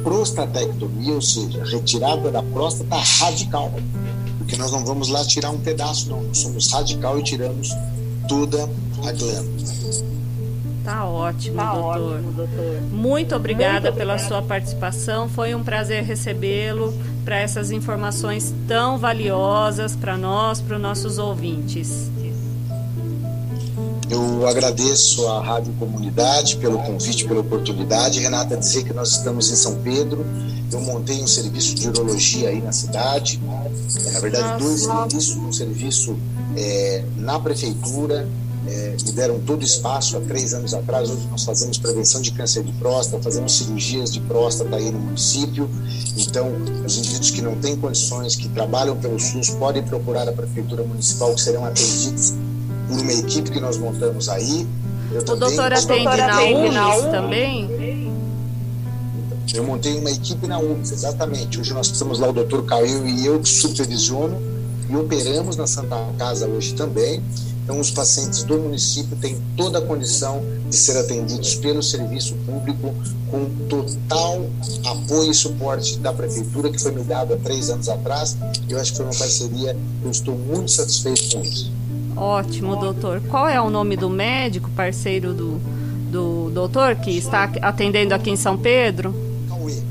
prostatectomia, 0.04 1.14
ou 1.14 1.22
seja, 1.22 1.64
retirada 1.64 2.32
da 2.32 2.44
próstata 2.44 2.96
radical. 2.96 3.72
Porque 4.38 4.56
nós 4.56 4.72
não 4.72 4.86
vamos 4.86 5.10
lá 5.10 5.24
tirar 5.26 5.52
um 5.52 5.60
pedaço, 5.60 6.10
não. 6.10 6.24
Nós 6.24 6.38
somos 6.38 6.72
radical 6.72 7.20
e 7.20 7.24
tiramos 7.24 7.70
toda 8.28 8.64
a 8.64 9.12
glândula. 9.12 9.68
Tá 10.84 11.06
ótimo, 11.06 11.58
tá 11.58 11.74
doutor. 11.74 12.14
Ótimo, 12.14 12.32
doutor. 12.32 12.82
Muito 12.92 13.36
obrigada 13.36 13.90
Muito 13.90 13.98
pela 13.98 14.18
sua 14.18 14.42
participação. 14.42 15.28
Foi 15.28 15.54
um 15.54 15.64
prazer 15.64 16.04
recebê-lo 16.04 16.94
para 17.28 17.40
essas 17.40 17.72
informações 17.72 18.54
tão 18.70 18.98
valiosas 18.98 19.94
para 19.98 20.16
nós, 20.16 20.62
para 20.62 20.78
os 20.78 20.82
nossos 20.82 21.18
ouvintes. 21.18 22.10
Eu 24.10 24.48
agradeço 24.48 25.28
à 25.28 25.44
Rádio 25.44 25.74
Comunidade 25.74 26.56
pelo 26.56 26.80
convite, 26.80 27.28
pela 27.28 27.42
oportunidade. 27.42 28.22
Renata, 28.22 28.56
dizer 28.56 28.86
que 28.86 28.94
nós 28.94 29.10
estamos 29.10 29.52
em 29.52 29.58
São 29.58 29.76
Pedro. 29.82 30.26
Eu 30.72 30.80
montei 30.80 31.22
um 31.22 31.28
serviço 31.28 31.76
de 31.76 31.90
urologia 31.90 32.48
aí 32.48 32.62
na 32.62 32.72
cidade. 32.72 33.42
Na 34.14 34.20
verdade, 34.22 34.64
dois 34.64 34.84
serviços. 34.84 35.36
Um 35.36 35.52
serviço 35.52 36.18
é, 36.56 37.04
na 37.18 37.38
prefeitura 37.42 38.26
é, 38.68 38.96
me 39.04 39.12
deram 39.14 39.40
todo 39.40 39.64
espaço 39.64 40.18
há 40.18 40.22
três 40.22 40.54
anos 40.54 40.74
atrás. 40.74 41.10
Hoje 41.10 41.26
nós 41.32 41.44
fazemos 41.44 41.78
prevenção 41.78 42.22
de 42.22 42.32
câncer 42.32 42.64
de 42.64 42.72
próstata, 42.74 43.24
fazemos 43.24 43.58
cirurgias 43.58 44.12
de 44.12 44.20
próstata 44.22 44.76
aí 44.76 44.92
no 44.92 45.00
município. 45.00 45.70
Então, 46.18 46.52
os 46.86 46.98
indivíduos 46.98 47.32
que 47.32 47.42
não 47.42 47.56
têm 47.56 47.78
condições, 47.78 48.36
que 48.36 48.50
trabalham 48.50 48.98
pelo 48.98 49.20
SUS, 49.20 49.52
podem 49.52 49.84
procurar 49.84 50.28
a 50.28 50.34
Prefeitura 50.34 50.84
Municipal, 50.84 51.34
que 51.34 51.42
serão 51.42 51.66
atendidos 51.66 52.34
por 52.90 53.00
uma 53.00 53.14
equipe 53.14 53.50
que 53.52 53.60
nós 53.60 53.78
montamos 53.78 54.28
aí. 54.28 54.68
Eu 55.12 55.22
o 55.22 55.24
também, 55.24 55.40
doutor 55.40 55.74
atende 55.74 56.04
na 56.04 56.44
UMS 56.44 57.12
também? 57.12 58.08
Eu 59.54 59.64
montei 59.64 59.98
uma 59.98 60.12
equipe 60.12 60.46
na 60.46 60.60
UMS, 60.60 60.92
exatamente. 60.92 61.60
Hoje 61.60 61.74
nós 61.74 61.88
estamos 61.88 62.20
lá, 62.20 62.28
o 62.28 62.34
doutor 62.34 62.66
Caio 62.66 63.08
e 63.08 63.26
eu, 63.26 63.40
que 63.40 63.48
supervisiono, 63.48 64.38
e 64.90 64.96
operamos 64.96 65.56
na 65.56 65.66
Santa 65.66 65.98
Casa 66.18 66.48
hoje 66.48 66.74
também 66.74 67.24
Então, 67.68 67.82
os 67.82 67.92
pacientes 67.92 68.44
do 68.44 68.58
município 68.58 69.18
têm 69.18 69.38
toda 69.58 69.80
a 69.80 69.82
condição 69.82 70.42
de 70.70 70.74
ser 70.74 70.98
atendidos 70.98 71.56
pelo 71.56 71.84
serviço 71.84 72.34
público 72.46 72.96
com 73.30 73.46
total 73.68 74.46
apoio 74.86 75.32
e 75.32 75.34
suporte 75.34 76.00
da 76.00 76.14
prefeitura, 76.14 76.70
que 76.70 76.82
foi 76.82 76.94
me 76.94 77.04
dado 77.04 77.34
há 77.34 77.38
três 77.38 77.70
anos 77.70 77.90
atrás. 77.90 78.38
Eu 78.70 78.80
acho 78.80 78.92
que 78.92 78.98
foi 79.00 79.06
uma 79.06 79.14
parceria, 79.14 79.76
eu 80.02 80.10
estou 80.10 80.38
muito 80.38 80.72
satisfeito 80.72 81.36
com 81.36 81.42
isso. 81.44 81.70
Ótimo, 82.16 82.78
doutor. 82.78 83.22
Qual 83.30 83.50
é 83.50 83.60
o 83.60 83.70
nome 83.70 83.98
do 83.98 84.10
médico, 84.10 84.70
parceiro 84.70 85.34
do, 85.34 85.60
do 86.10 86.50
doutor, 86.52 86.96
que 86.96 87.18
está 87.18 87.52
atendendo 87.62 88.14
aqui 88.14 88.30
em 88.30 88.38
São 88.38 88.58
Pedro? 88.58 89.14
Cauê. 89.50 89.84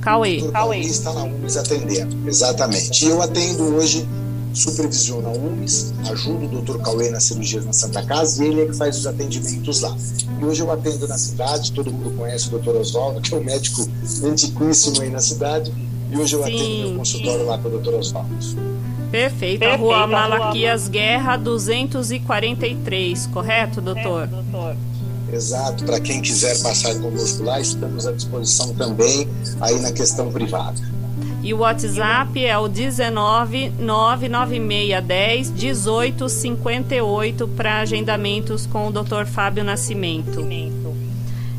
Cauê. 0.00 0.38
O 0.38 0.50
Cauê 0.50 0.80
está 0.80 1.12
na 1.12 1.22
UMES 1.22 1.56
atendendo, 1.56 2.28
exatamente. 2.28 3.04
E 3.04 3.08
eu 3.08 3.22
atendo 3.22 3.76
hoje, 3.76 4.04
supervisiono 4.52 5.28
a 5.28 5.32
UMES, 5.32 5.92
ajudo 6.10 6.46
o 6.46 6.48
doutor 6.48 6.80
Cauê 6.82 7.10
nas 7.10 7.24
cirurgias 7.24 7.64
na 7.64 7.72
Santa 7.72 8.02
Casa 8.04 8.44
e 8.44 8.48
ele 8.48 8.62
é 8.62 8.66
que 8.66 8.76
faz 8.76 8.98
os 8.98 9.06
atendimentos 9.06 9.80
lá. 9.80 9.96
E 10.40 10.44
hoje 10.44 10.62
eu 10.62 10.70
atendo 10.70 11.06
na 11.06 11.18
cidade, 11.18 11.72
todo 11.72 11.92
mundo 11.92 12.16
conhece 12.16 12.48
o 12.48 12.50
doutor 12.50 12.76
Oswaldo, 12.76 13.20
que 13.20 13.34
é 13.34 13.36
um 13.36 13.44
médico 13.44 13.88
antiquíssimo 14.24 15.02
aí 15.02 15.10
na 15.10 15.20
cidade, 15.20 15.72
e 16.10 16.16
hoje 16.16 16.34
eu 16.34 16.44
Sim. 16.44 16.54
atendo 16.54 16.88
meu 16.88 16.98
consultório 16.98 17.46
lá 17.46 17.58
com 17.58 17.68
o 17.68 17.70
doutor 17.70 17.94
Oswaldo. 17.94 18.30
Perfeito. 19.10 19.58
Perfeito. 19.58 19.64
A 19.64 19.76
rua 19.76 20.06
Malaquias 20.06 20.88
Guerra 20.88 21.36
243, 21.36 23.26
correto, 23.26 23.80
doutor? 23.80 24.24
É, 24.24 24.26
doutor. 24.26 24.76
Exato. 25.32 25.84
Para 25.84 26.00
quem 26.00 26.20
quiser 26.20 26.60
passar 26.60 26.94
conosco 26.96 27.42
lá, 27.42 27.60
estamos 27.60 28.06
à 28.06 28.12
disposição 28.12 28.74
também 28.74 29.28
aí 29.60 29.78
na 29.80 29.92
questão 29.92 30.30
privada. 30.30 30.80
E 31.42 31.54
o 31.54 31.58
WhatsApp 31.58 32.44
é 32.44 32.58
o 32.58 32.68
19 32.68 33.70
99610 33.78 35.50
1858 35.52 37.48
para 37.48 37.80
agendamentos 37.80 38.66
com 38.66 38.88
o 38.88 38.92
Dr. 38.92 39.24
Fábio 39.24 39.64
Nascimento. 39.64 40.46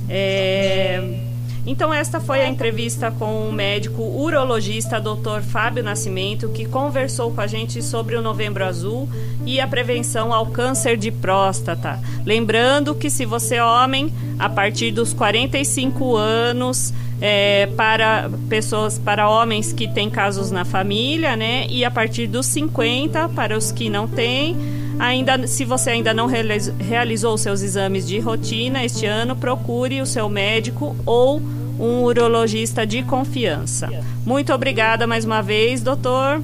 É... 0.08 1.31
Então, 1.66 1.94
esta 1.94 2.20
foi 2.20 2.42
a 2.42 2.50
entrevista 2.50 3.12
com 3.12 3.48
o 3.48 3.54
médico 3.54 4.02
urologista 4.02 5.00
Dr. 5.00 5.42
Fábio 5.42 5.84
Nascimento, 5.84 6.50
que 6.50 6.66
conversou 6.66 7.32
com 7.32 7.42
a 7.42 7.48
gente 7.48 7.84
sobre 7.84 8.16
o 8.16 8.22
Novembro 8.22 8.66
Azul 8.66 9.08
e 9.46 9.60
a 9.60 9.68
prevenção 9.68 10.34
ao 10.34 10.48
câncer 10.48 10.98
de 10.98 11.12
próstata. 11.12 12.00
Lembrando 12.26 12.96
que, 12.96 13.10
se 13.10 13.26
você 13.26 13.56
é 13.56 13.64
homem, 13.64 14.12
a 14.40 14.50
partir 14.50 14.92
dos 14.92 15.14
45 15.14 16.16
anos, 16.16 16.92
é, 17.22 17.68
para 17.78 18.32
pessoas, 18.50 18.98
para 18.98 19.30
homens 19.30 19.72
que 19.72 19.88
têm 19.88 20.10
casos 20.10 20.50
na 20.50 20.66
família, 20.66 21.36
né? 21.36 21.68
E 21.70 21.86
a 21.86 21.92
partir 21.92 22.26
dos 22.26 22.48
50, 22.48 23.30
para 23.30 23.56
os 23.56 23.72
que 23.72 23.88
não 23.88 24.08
têm. 24.08 24.81
Ainda, 25.02 25.48
se 25.48 25.66
você 25.66 25.90
ainda 25.90 26.14
não 26.14 26.28
realizou 26.28 27.36
seus 27.36 27.64
exames 27.64 28.08
de 28.08 28.20
rotina 28.20 28.86
este 28.86 29.08
ano, 29.08 29.36
procure 29.36 30.00
o 30.00 30.06
seu 30.06 30.30
médico 30.30 30.96
ou 31.08 31.42
um 31.80 32.04
urologista 32.04 32.86
de 32.86 33.02
confiança. 33.02 33.90
Muito 34.24 34.54
obrigada 34.54 35.08
mais 35.08 35.26
uma 35.26 35.42
vez, 35.42 35.82
doutor. 35.82 36.44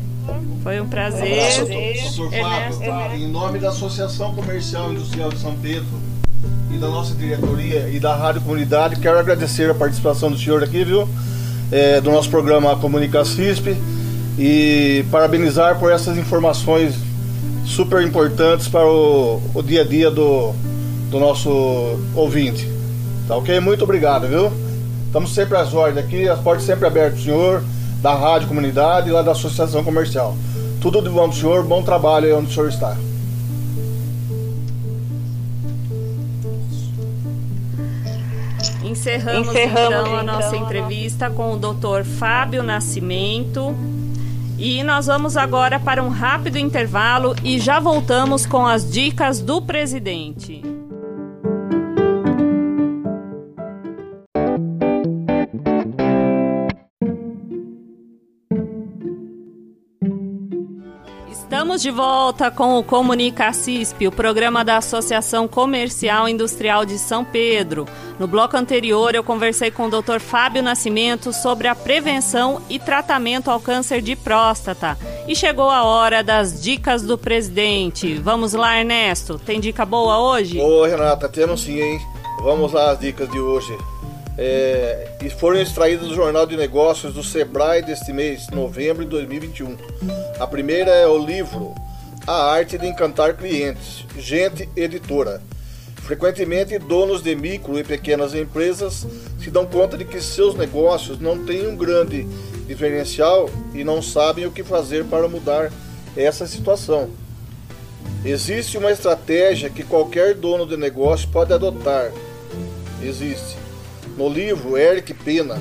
Foi 0.63 0.81
um 0.81 0.87
prazer. 0.87 1.37
Um 1.37 1.39
abraço, 1.39 2.15
doutor 2.17 2.39
Fábio, 2.87 3.17
em 3.17 3.27
nome 3.27 3.59
da 3.59 3.69
Associação 3.69 4.33
Comercial 4.33 4.91
Industrial 4.91 5.29
de 5.29 5.37
São 5.37 5.55
Pedro 5.57 6.01
e 6.73 6.79
da 6.79 6.87
nossa 6.87 7.13
diretoria 7.13 7.87
e 7.89 7.99
da 7.99 8.15
Rádio 8.15 8.41
Comunidade, 8.41 8.99
quero 8.99 9.19
agradecer 9.19 9.69
a 9.69 9.75
participação 9.75 10.31
do 10.31 10.37
senhor 10.37 10.63
aqui, 10.63 10.83
viu? 10.83 11.07
É, 11.71 12.01
do 12.01 12.09
nosso 12.09 12.31
programa 12.31 12.75
Comunica 12.75 13.23
CISP 13.23 13.77
e 14.39 15.05
parabenizar 15.11 15.77
por 15.77 15.91
essas 15.91 16.17
informações 16.17 17.06
super 17.67 18.01
importantes 18.01 18.67
para 18.67 18.85
o, 18.85 19.41
o 19.53 19.61
dia 19.61 19.81
a 19.81 19.85
dia 19.85 20.09
do, 20.09 20.53
do 21.11 21.19
nosso 21.19 21.99
ouvinte. 22.15 22.67
Tá 23.27 23.35
ok? 23.35 23.59
Muito 23.59 23.83
obrigado, 23.83 24.27
viu? 24.27 24.51
Estamos 25.05 25.33
sempre 25.33 25.57
às 25.57 25.73
ordens 25.73 26.03
aqui, 26.03 26.27
as 26.29 26.39
portas 26.39 26.65
sempre 26.65 26.87
abertas, 26.87 27.21
senhor, 27.21 27.63
da 28.01 28.15
Rádio 28.15 28.47
Comunidade 28.47 29.09
e 29.09 29.11
lá 29.11 29.21
da 29.21 29.31
Associação 29.33 29.83
Comercial. 29.83 30.35
Tudo 30.81 31.01
de 31.01 31.09
bom, 31.09 31.31
senhor, 31.31 31.63
bom 31.63 31.83
trabalho 31.83 32.25
aí 32.27 32.33
onde 32.33 32.49
o 32.49 32.53
senhor 32.53 32.69
está. 32.69 32.95
Encerramos, 38.83 39.49
Encerramos 39.49 39.99
então, 39.99 40.17
a 40.17 40.23
nossa 40.23 40.55
então, 40.55 40.65
entrevista 40.65 41.29
com 41.29 41.53
o 41.53 41.57
Dr. 41.57 42.03
Fábio 42.17 42.63
Nascimento. 42.63 43.75
E 44.57 44.81
nós 44.83 45.05
vamos 45.05 45.37
agora 45.37 45.79
para 45.79 46.01
um 46.01 46.09
rápido 46.09 46.57
intervalo 46.57 47.35
e 47.43 47.59
já 47.59 47.79
voltamos 47.79 48.45
com 48.45 48.65
as 48.65 48.89
dicas 48.89 49.39
do 49.39 49.61
presidente. 49.61 50.76
Estamos 61.67 61.81
de 61.81 61.91
volta 61.91 62.49
com 62.49 62.79
o 62.79 62.83
Comunica 62.83 63.51
CISP, 63.51 64.07
o 64.07 64.11
programa 64.11 64.63
da 64.63 64.77
Associação 64.77 65.49
Comercial 65.49 66.29
Industrial 66.29 66.85
de 66.85 66.97
São 66.97 67.25
Pedro. 67.25 67.85
No 68.17 68.25
bloco 68.25 68.55
anterior, 68.55 69.13
eu 69.13 69.21
conversei 69.21 69.69
com 69.69 69.87
o 69.87 69.89
Dr. 69.89 70.21
Fábio 70.21 70.63
Nascimento 70.63 71.33
sobre 71.33 71.67
a 71.67 71.75
prevenção 71.75 72.61
e 72.69 72.79
tratamento 72.79 73.51
ao 73.51 73.59
câncer 73.59 74.01
de 74.01 74.15
próstata. 74.15 74.97
E 75.27 75.35
chegou 75.35 75.69
a 75.69 75.83
hora 75.83 76.23
das 76.23 76.63
dicas 76.63 77.01
do 77.01 77.17
presidente. 77.17 78.13
Vamos 78.15 78.53
lá, 78.53 78.79
Ernesto. 78.79 79.37
Tem 79.37 79.59
dica 79.59 79.85
boa 79.85 80.19
hoje? 80.19 80.61
Ô, 80.61 80.85
Renata, 80.85 81.27
temos 81.27 81.63
sim, 81.63 81.81
hein? 81.81 81.99
Vamos 82.43 82.71
lá 82.71 82.91
as 82.91 82.99
dicas 83.01 83.29
de 83.29 83.41
hoje. 83.41 83.77
É, 84.37 85.07
e 85.23 85.29
foram 85.31 85.59
extraídas 85.59 86.07
do 86.07 86.13
Jornal 86.13 86.45
de 86.45 86.55
Negócios 86.55 87.11
do 87.11 87.23
Sebrae 87.23 87.81
deste 87.81 88.13
mês, 88.13 88.47
novembro 88.49 89.03
de 89.03 89.09
2021. 89.09 89.75
A 90.39 90.45
primeira 90.45 90.91
é 90.91 91.07
o 91.07 91.17
livro 91.17 91.73
A 92.27 92.51
Arte 92.51 92.77
de 92.77 92.85
Encantar 92.85 93.35
Clientes, 93.35 94.05
Gente 94.15 94.69
Editora. 94.75 95.41
Frequentemente, 96.03 96.77
donos 96.77 97.23
de 97.23 97.35
micro 97.35 97.79
e 97.79 97.83
pequenas 97.83 98.35
empresas 98.35 99.07
se 99.41 99.49
dão 99.49 99.65
conta 99.65 99.97
de 99.97 100.05
que 100.05 100.21
seus 100.21 100.53
negócios 100.53 101.19
não 101.19 101.43
têm 101.43 101.67
um 101.67 101.75
grande 101.75 102.27
diferencial 102.67 103.49
e 103.73 103.83
não 103.83 104.03
sabem 104.03 104.45
o 104.45 104.51
que 104.51 104.63
fazer 104.63 105.03
para 105.05 105.27
mudar 105.27 105.71
essa 106.15 106.45
situação. 106.45 107.09
Existe 108.23 108.77
uma 108.77 108.91
estratégia 108.91 109.69
que 109.69 109.83
qualquer 109.83 110.35
dono 110.35 110.65
de 110.65 110.77
negócio 110.77 111.27
pode 111.29 111.51
adotar. 111.51 112.11
Existe 113.01 113.56
no 114.17 114.27
livro, 114.27 114.75
Eric 114.75 115.13
Pena 115.13 115.59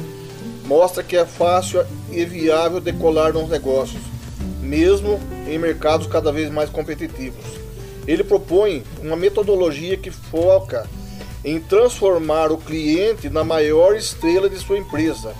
mostra 0.64 1.02
que 1.02 1.16
é 1.16 1.24
fácil 1.24 1.84
e 2.10 2.24
viável 2.24 2.80
decolar 2.80 3.32
nos 3.32 3.48
negócios, 3.48 4.02
mesmo 4.60 5.20
em 5.46 5.58
mercados 5.58 6.06
cada 6.06 6.32
vez 6.32 6.50
mais 6.50 6.70
competitivos. 6.70 7.44
Ele 8.06 8.24
propõe 8.24 8.82
uma 9.00 9.16
metodologia 9.16 9.96
que 9.96 10.10
foca 10.10 10.88
em 11.44 11.60
transformar 11.60 12.50
o 12.50 12.58
cliente 12.58 13.28
na 13.28 13.44
maior 13.44 13.94
estrela 13.94 14.48
de 14.48 14.58
sua 14.58 14.78
empresa, 14.78 15.34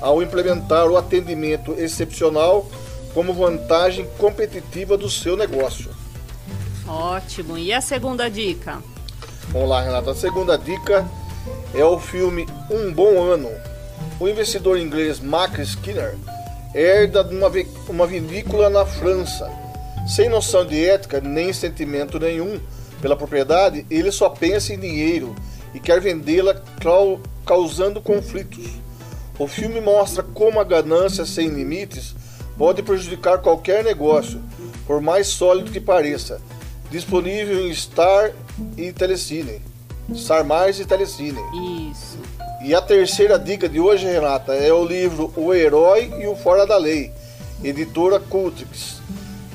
ao 0.00 0.22
implementar 0.22 0.88
o 0.88 0.96
atendimento 0.96 1.74
excepcional 1.78 2.66
como 3.12 3.34
vantagem 3.34 4.06
competitiva 4.18 4.96
do 4.96 5.10
seu 5.10 5.36
negócio. 5.36 5.90
Ótimo. 6.86 7.58
E 7.58 7.72
a 7.72 7.80
segunda 7.80 8.30
dica? 8.30 8.82
Vamos 9.48 9.68
lá, 9.68 9.82
Renata. 9.82 10.12
A 10.12 10.14
segunda 10.14 10.56
dica 10.56 11.06
é 11.74 11.84
o 11.84 11.98
filme 11.98 12.46
Um 12.70 12.92
Bom 12.92 13.22
Ano. 13.22 13.50
O 14.20 14.28
investidor 14.28 14.78
inglês 14.78 15.20
Max 15.20 15.58
Skinner 15.70 16.14
herda 16.74 17.22
uma, 17.22 17.50
uma 17.88 18.06
vinícola 18.06 18.68
na 18.68 18.84
França. 18.84 19.50
Sem 20.06 20.28
noção 20.28 20.66
de 20.66 20.84
ética 20.84 21.20
nem 21.20 21.52
sentimento 21.52 22.18
nenhum 22.18 22.60
pela 23.00 23.16
propriedade, 23.16 23.86
ele 23.90 24.10
só 24.12 24.28
pensa 24.28 24.72
em 24.72 24.78
dinheiro 24.78 25.34
e 25.74 25.80
quer 25.80 26.00
vendê-la 26.00 26.60
causando 27.44 28.00
conflitos. 28.00 28.66
O 29.38 29.46
filme 29.46 29.80
mostra 29.80 30.22
como 30.22 30.60
a 30.60 30.64
ganância 30.64 31.24
sem 31.24 31.48
limites 31.48 32.14
pode 32.56 32.82
prejudicar 32.82 33.38
qualquer 33.38 33.82
negócio, 33.82 34.40
por 34.86 35.00
mais 35.00 35.26
sólido 35.26 35.70
que 35.70 35.80
pareça. 35.80 36.40
Disponível 36.90 37.66
em 37.66 37.74
Star 37.74 38.32
e 38.76 38.92
Telecine. 38.92 39.71
Sarmais 40.14 40.78
e 40.78 40.84
Telecine. 40.84 41.40
Isso. 41.90 42.18
E 42.62 42.74
a 42.74 42.80
terceira 42.80 43.38
dica 43.38 43.68
de 43.68 43.80
hoje, 43.80 44.06
Renata, 44.06 44.54
é 44.54 44.72
o 44.72 44.84
livro 44.84 45.32
O 45.36 45.52
Herói 45.52 46.12
e 46.20 46.26
o 46.26 46.36
Fora 46.36 46.66
da 46.66 46.76
Lei, 46.76 47.12
editora 47.62 48.20
Cultrix. 48.20 49.00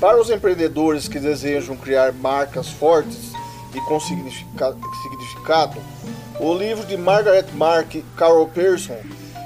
Para 0.00 0.20
os 0.20 0.30
empreendedores 0.30 1.08
que 1.08 1.18
desejam 1.18 1.76
criar 1.76 2.12
marcas 2.12 2.68
fortes 2.68 3.32
e 3.74 3.80
com 3.82 3.98
significado, 3.98 5.76
o 6.38 6.54
livro 6.54 6.86
de 6.86 6.96
Margaret 6.96 7.46
Mark 7.54 7.94
e 7.94 8.04
Carol 8.16 8.46
Pearson 8.48 8.98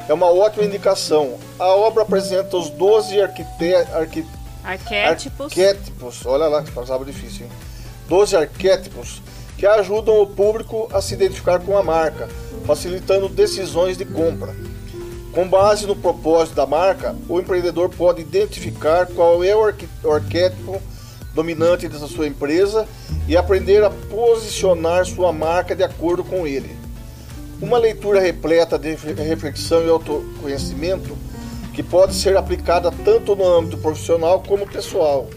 é 0.08 0.12
uma 0.12 0.26
ótima 0.26 0.64
indicação. 0.64 1.38
A 1.58 1.68
obra 1.68 2.02
apresenta 2.02 2.56
os 2.56 2.68
12 2.70 3.20
arquite... 3.20 3.74
arqui... 3.94 4.26
arquétipos. 4.64 5.46
arquétipos, 5.46 6.26
olha 6.26 6.48
lá, 6.48 6.62
palavra 6.74 7.06
difícil, 7.06 7.46
hein? 7.46 7.52
12 8.08 8.36
arquétipos 8.36 9.22
que 9.62 9.66
ajudam 9.68 10.20
o 10.20 10.26
público 10.26 10.88
a 10.92 11.00
se 11.00 11.14
identificar 11.14 11.60
com 11.60 11.78
a 11.78 11.84
marca, 11.84 12.28
facilitando 12.66 13.28
decisões 13.28 13.96
de 13.96 14.04
compra. 14.04 14.56
Com 15.30 15.46
base 15.46 15.86
no 15.86 15.94
propósito 15.94 16.56
da 16.56 16.66
marca, 16.66 17.14
o 17.28 17.38
empreendedor 17.38 17.88
pode 17.88 18.22
identificar 18.22 19.06
qual 19.06 19.44
é 19.44 19.54
o 19.54 19.62
arquétipo 19.62 20.82
dominante 21.32 21.86
dessa 21.86 22.08
sua 22.08 22.26
empresa 22.26 22.88
e 23.28 23.36
aprender 23.36 23.84
a 23.84 23.90
posicionar 23.90 25.06
sua 25.06 25.32
marca 25.32 25.76
de 25.76 25.84
acordo 25.84 26.24
com 26.24 26.44
ele. 26.44 26.76
Uma 27.60 27.78
leitura 27.78 28.18
repleta 28.18 28.76
de 28.76 28.96
reflexão 28.96 29.86
e 29.86 29.88
autoconhecimento 29.88 31.16
que 31.72 31.84
pode 31.84 32.16
ser 32.16 32.36
aplicada 32.36 32.90
tanto 33.04 33.36
no 33.36 33.46
âmbito 33.46 33.78
profissional 33.78 34.42
como 34.42 34.66
pessoal. 34.66 35.30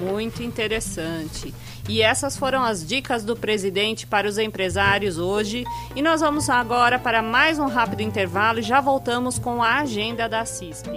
Muito 0.00 0.42
interessante. 0.42 1.54
E 1.88 2.02
essas 2.02 2.36
foram 2.36 2.62
as 2.62 2.86
dicas 2.86 3.24
do 3.24 3.34
presidente 3.34 4.06
para 4.06 4.28
os 4.28 4.36
empresários 4.36 5.16
hoje. 5.16 5.64
E 5.96 6.02
nós 6.02 6.20
vamos 6.20 6.50
agora 6.50 6.98
para 6.98 7.22
mais 7.22 7.58
um 7.58 7.66
rápido 7.66 8.02
intervalo 8.02 8.58
e 8.58 8.62
já 8.62 8.80
voltamos 8.80 9.38
com 9.38 9.62
a 9.62 9.78
agenda 9.78 10.28
da 10.28 10.44
CISP. 10.44 10.90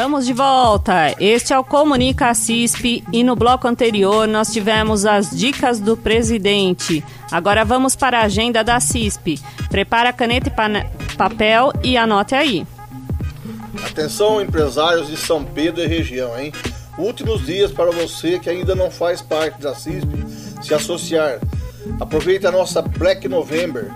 Estamos 0.00 0.24
de 0.24 0.32
volta. 0.32 1.14
Este 1.20 1.52
é 1.52 1.58
o 1.58 1.62
Comunica 1.62 2.32
CISP 2.32 3.04
e 3.12 3.22
no 3.22 3.36
bloco 3.36 3.68
anterior 3.68 4.26
nós 4.26 4.50
tivemos 4.50 5.04
as 5.04 5.30
dicas 5.30 5.78
do 5.78 5.94
presidente. 5.94 7.04
Agora 7.30 7.66
vamos 7.66 7.94
para 7.94 8.20
a 8.20 8.22
agenda 8.22 8.64
da 8.64 8.80
CISP. 8.80 9.38
Prepara 9.68 10.10
caneta 10.10 10.48
e 10.48 11.16
papel 11.16 11.70
e 11.84 11.98
anote 11.98 12.34
aí. 12.34 12.66
Atenção, 13.84 14.40
empresários 14.40 15.06
de 15.06 15.18
São 15.18 15.44
Pedro 15.44 15.82
e 15.82 15.86
região, 15.86 16.38
hein? 16.40 16.50
Últimos 16.96 17.44
dias 17.44 17.70
para 17.70 17.90
você 17.90 18.38
que 18.38 18.48
ainda 18.48 18.74
não 18.74 18.90
faz 18.90 19.20
parte 19.20 19.60
da 19.60 19.74
CISP 19.74 20.24
se 20.62 20.72
associar. 20.72 21.40
Aproveite 22.00 22.46
a 22.46 22.50
nossa 22.50 22.80
Black 22.80 23.28
November. 23.28 23.92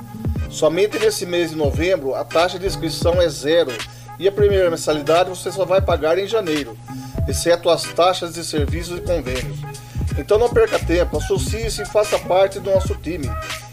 Somente 0.50 0.98
nesse 0.98 1.24
mês 1.24 1.48
de 1.48 1.56
novembro 1.56 2.14
a 2.14 2.26
taxa 2.26 2.58
de 2.58 2.66
inscrição 2.66 3.22
é 3.22 3.28
zero 3.30 3.72
e 4.18 4.28
a 4.28 4.32
primeira 4.32 4.70
mensalidade 4.70 5.30
você 5.30 5.50
só 5.50 5.64
vai 5.64 5.80
pagar 5.80 6.18
em 6.18 6.26
janeiro, 6.26 6.76
exceto 7.28 7.70
as 7.70 7.82
taxas 7.82 8.34
de 8.34 8.44
serviços 8.44 8.98
e 8.98 9.02
convênios. 9.02 9.58
Então 10.18 10.38
não 10.38 10.48
perca 10.48 10.78
tempo, 10.78 11.16
associe-se 11.16 11.82
e 11.82 11.86
faça 11.86 12.18
parte 12.18 12.60
do 12.60 12.70
nosso 12.70 12.94
time. 12.94 13.28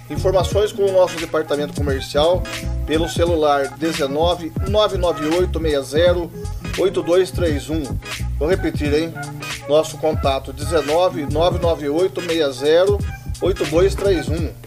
Informações 0.10 0.74
com 0.74 0.84
o 0.84 0.92
nosso 0.92 1.16
departamento 1.16 1.74
comercial 1.74 2.44
pelo 2.86 3.08
celular 3.08 3.70
19 3.78 4.52
99860 4.68 6.30
8231. 6.78 7.98
Vou 8.38 8.50
repetir, 8.50 8.94
hein? 8.94 9.14
Nosso 9.70 9.98
contato 9.98 10.52
19 10.52 11.28
99860 11.28 12.98
8231. 13.42 14.61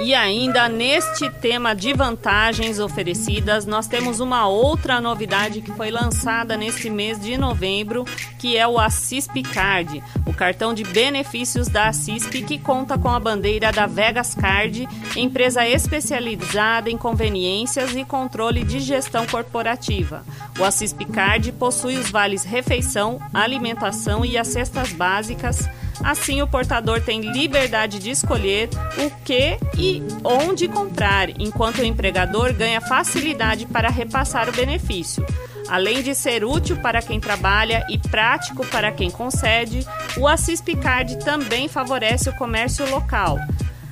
E 0.00 0.14
ainda 0.14 0.68
neste 0.68 1.28
tema 1.28 1.74
de 1.74 1.92
vantagens 1.92 2.78
oferecidas, 2.78 3.66
nós 3.66 3.88
temos 3.88 4.20
uma 4.20 4.46
outra 4.46 5.00
novidade 5.00 5.60
que 5.60 5.72
foi 5.72 5.90
lançada 5.90 6.56
neste 6.56 6.88
mês 6.88 7.20
de 7.20 7.36
novembro, 7.36 8.04
que 8.38 8.56
é 8.56 8.66
o 8.66 8.78
Assisp 8.78 9.42
Card, 9.52 10.00
o 10.24 10.32
cartão 10.32 10.72
de 10.72 10.84
benefícios 10.84 11.66
da 11.66 11.88
Assisp 11.88 12.32
que 12.44 12.60
conta 12.60 12.96
com 12.96 13.08
a 13.08 13.18
bandeira 13.18 13.72
da 13.72 13.86
Vegas 13.86 14.36
Card, 14.36 14.88
empresa 15.16 15.66
especializada 15.66 16.88
em 16.88 16.96
conveniências 16.96 17.96
e 17.96 18.04
controle 18.04 18.62
de 18.62 18.78
gestão 18.78 19.26
corporativa. 19.26 20.24
O 20.60 20.64
Assisp 20.64 21.04
Card 21.06 21.50
possui 21.52 21.96
os 21.96 22.08
vales 22.08 22.44
refeição, 22.44 23.20
alimentação 23.34 24.24
e 24.24 24.38
as 24.38 24.46
cestas 24.46 24.92
básicas 24.92 25.68
Assim, 26.04 26.40
o 26.42 26.46
portador 26.46 27.00
tem 27.00 27.20
liberdade 27.20 27.98
de 27.98 28.10
escolher 28.10 28.68
o 28.98 29.10
que 29.24 29.58
e 29.76 30.02
onde 30.24 30.68
comprar, 30.68 31.28
enquanto 31.40 31.78
o 31.78 31.84
empregador 31.84 32.52
ganha 32.52 32.80
facilidade 32.80 33.66
para 33.66 33.88
repassar 33.88 34.48
o 34.48 34.52
benefício. 34.52 35.24
Além 35.68 36.02
de 36.02 36.14
ser 36.14 36.44
útil 36.44 36.76
para 36.78 37.02
quem 37.02 37.20
trabalha 37.20 37.84
e 37.90 37.98
prático 37.98 38.64
para 38.66 38.90
quem 38.90 39.10
concede, 39.10 39.86
o 40.16 40.26
Assis 40.26 40.62
Picard 40.62 41.18
também 41.18 41.68
favorece 41.68 42.30
o 42.30 42.36
comércio 42.36 42.88
local. 42.90 43.38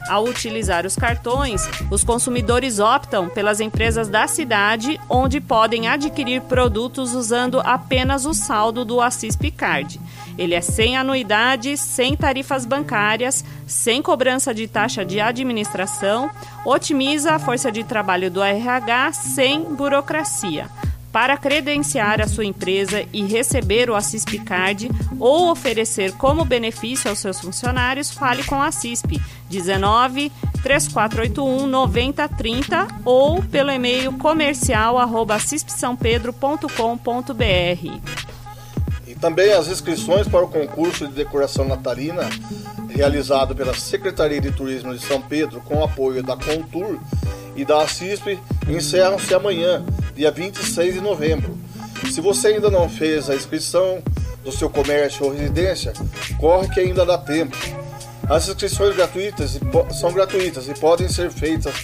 Ao 0.08 0.24
utilizar 0.24 0.86
os 0.86 0.94
cartões, 0.96 1.68
os 1.90 2.04
consumidores 2.04 2.78
optam 2.78 3.28
pelas 3.28 3.60
empresas 3.60 4.08
da 4.08 4.28
cidade, 4.28 5.00
onde 5.08 5.40
podem 5.40 5.88
adquirir 5.88 6.42
produtos 6.42 7.14
usando 7.14 7.60
apenas 7.60 8.24
o 8.24 8.32
saldo 8.32 8.84
do 8.84 9.00
Assis 9.00 9.34
Picard. 9.34 10.00
Ele 10.38 10.54
é 10.54 10.60
sem 10.60 10.96
anuidade, 10.96 11.76
sem 11.76 12.14
tarifas 12.14 12.64
bancárias, 12.64 13.44
sem 13.66 14.00
cobrança 14.00 14.54
de 14.54 14.68
taxa 14.68 15.04
de 15.04 15.20
administração, 15.20 16.30
otimiza 16.64 17.34
a 17.34 17.38
força 17.38 17.72
de 17.72 17.82
trabalho 17.82 18.30
do 18.30 18.42
RH 18.42 19.12
sem 19.14 19.62
burocracia. 19.62 20.68
Para 21.16 21.38
credenciar 21.38 22.20
a 22.20 22.28
sua 22.28 22.44
empresa 22.44 23.02
e 23.10 23.24
receber 23.24 23.88
o 23.88 23.94
Assisp 23.94 24.38
Card 24.44 24.90
ou 25.18 25.50
oferecer 25.50 26.12
como 26.12 26.44
benefício 26.44 27.08
aos 27.08 27.20
seus 27.20 27.40
funcionários, 27.40 28.10
fale 28.10 28.44
com 28.44 28.56
a 28.56 28.66
Assisp 28.66 29.18
19 29.48 30.30
3481 30.62 31.66
9030 31.66 32.88
ou 33.02 33.42
pelo 33.42 33.70
e-mail 33.70 34.12
comercial 34.18 34.98
arroba 34.98 35.38
E 39.06 39.14
também 39.14 39.52
as 39.54 39.68
inscrições 39.68 40.28
para 40.28 40.44
o 40.44 40.48
concurso 40.48 41.08
de 41.08 41.14
decoração 41.14 41.66
natalina 41.66 42.28
realizado 42.90 43.56
pela 43.56 43.72
Secretaria 43.72 44.42
de 44.42 44.52
Turismo 44.52 44.94
de 44.94 45.00
São 45.00 45.22
Pedro 45.22 45.62
com 45.62 45.82
apoio 45.82 46.22
da 46.22 46.36
Contour 46.36 47.00
e 47.56 47.64
da 47.64 47.80
Assisp 47.80 48.38
encerram-se 48.68 49.32
amanhã, 49.32 49.82
dia 50.16 50.30
26 50.30 50.94
de 50.94 51.00
novembro. 51.00 51.58
Se 52.10 52.20
você 52.20 52.48
ainda 52.48 52.68
não 52.70 52.88
fez 52.88 53.28
a 53.28 53.34
inscrição 53.34 54.02
do 54.42 54.50
seu 54.50 54.70
comércio 54.70 55.26
ou 55.26 55.32
residência, 55.32 55.92
corre 56.40 56.68
que 56.68 56.80
ainda 56.80 57.04
dá 57.04 57.18
tempo. 57.18 57.54
As 58.28 58.48
inscrições 58.48 58.96
gratuitas 58.96 59.60
são 60.00 60.12
gratuitas 60.12 60.68
e 60.68 60.74
podem 60.74 61.08
ser 61.08 61.30
feitas 61.30 61.74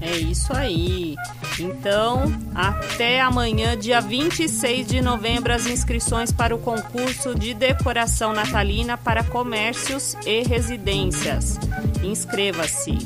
É 0.00 0.16
isso 0.16 0.52
aí. 0.52 1.14
Então, 1.58 2.24
até 2.54 3.20
amanhã, 3.20 3.76
dia 3.76 4.00
26 4.00 4.86
de 4.86 5.00
novembro, 5.00 5.52
as 5.52 5.66
inscrições 5.66 6.32
para 6.32 6.54
o 6.54 6.58
concurso 6.58 7.34
de 7.34 7.54
decoração 7.54 8.32
natalina 8.32 8.96
para 8.96 9.22
comércios 9.24 10.16
e 10.26 10.42
residências. 10.42 11.58
Inscreva-se. 12.02 12.98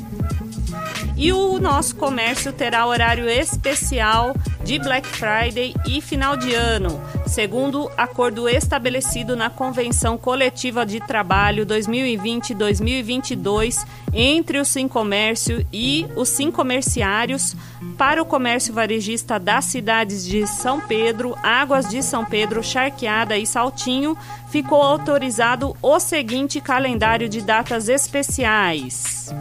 E 1.19 1.33
o 1.33 1.59
nosso 1.59 1.95
comércio 1.95 2.53
terá 2.53 2.85
horário 2.85 3.27
especial 3.27 4.35
de 4.63 4.77
Black 4.77 5.07
Friday 5.07 5.73
e 5.87 5.99
final 5.99 6.37
de 6.37 6.53
ano, 6.53 7.01
segundo 7.25 7.89
acordo 7.97 8.47
estabelecido 8.47 9.35
na 9.35 9.49
Convenção 9.49 10.15
Coletiva 10.15 10.85
de 10.85 10.99
Trabalho 10.99 11.65
2020-2022 11.65 13.83
entre 14.13 14.59
o 14.59 14.65
Sim 14.65 14.87
Comércio 14.87 15.65
e 15.73 16.05
os 16.15 16.29
Sim 16.29 16.51
Comerciários 16.51 17.55
para 17.97 18.21
o 18.21 18.25
comércio 18.25 18.71
varejista 18.71 19.39
das 19.39 19.65
cidades 19.65 20.23
de 20.23 20.45
São 20.45 20.79
Pedro, 20.79 21.35
Águas 21.41 21.89
de 21.89 22.03
São 22.03 22.23
Pedro, 22.23 22.61
Charqueada 22.61 23.35
e 23.35 23.47
Saltinho, 23.47 24.15
ficou 24.51 24.83
autorizado 24.83 25.75
o 25.81 25.99
seguinte 25.99 26.61
calendário 26.61 27.27
de 27.27 27.41
datas 27.41 27.89
especiais. 27.89 29.33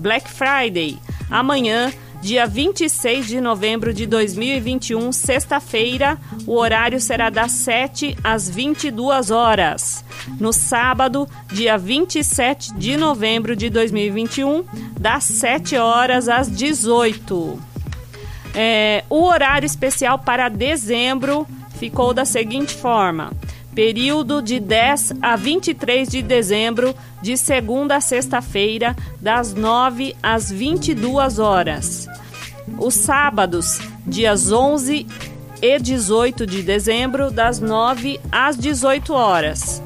Black 0.00 0.30
Friday, 0.30 0.98
amanhã, 1.30 1.92
dia 2.20 2.46
26 2.46 3.26
de 3.26 3.40
novembro 3.40 3.94
de 3.94 4.06
2021, 4.06 5.12
sexta-feira. 5.12 6.18
O 6.46 6.56
horário 6.56 7.00
será 7.00 7.30
das 7.30 7.52
7 7.52 8.16
às 8.22 8.48
22 8.48 9.30
horas. 9.30 10.04
No 10.38 10.52
sábado, 10.52 11.28
dia 11.52 11.78
27 11.78 12.74
de 12.74 12.96
novembro 12.96 13.56
de 13.56 13.70
2021, 13.70 14.64
das 14.98 15.24
7 15.24 15.76
horas 15.76 16.28
às 16.28 16.50
18. 16.50 17.58
É, 18.54 19.04
o 19.08 19.24
horário 19.24 19.66
especial 19.66 20.18
para 20.18 20.48
dezembro 20.48 21.46
ficou 21.78 22.12
da 22.12 22.24
seguinte 22.24 22.74
forma: 22.74 23.32
período 23.74 24.42
de 24.42 24.58
10 24.58 25.14
a 25.22 25.36
23 25.36 26.08
de 26.08 26.22
dezembro, 26.22 26.94
de 27.22 27.36
segunda 27.36 27.96
a 27.96 28.00
sexta-feira, 28.00 28.96
das 29.20 29.54
9 29.54 30.16
às 30.22 30.50
22 30.50 31.38
horas. 31.38 32.08
Os 32.78 32.94
sábados, 32.94 33.80
dias 34.06 34.50
11 34.50 35.06
e 35.62 35.78
18 35.78 36.46
de 36.46 36.62
dezembro, 36.62 37.30
das 37.30 37.60
9 37.60 38.20
às 38.30 38.56
18 38.56 39.12
horas. 39.12 39.82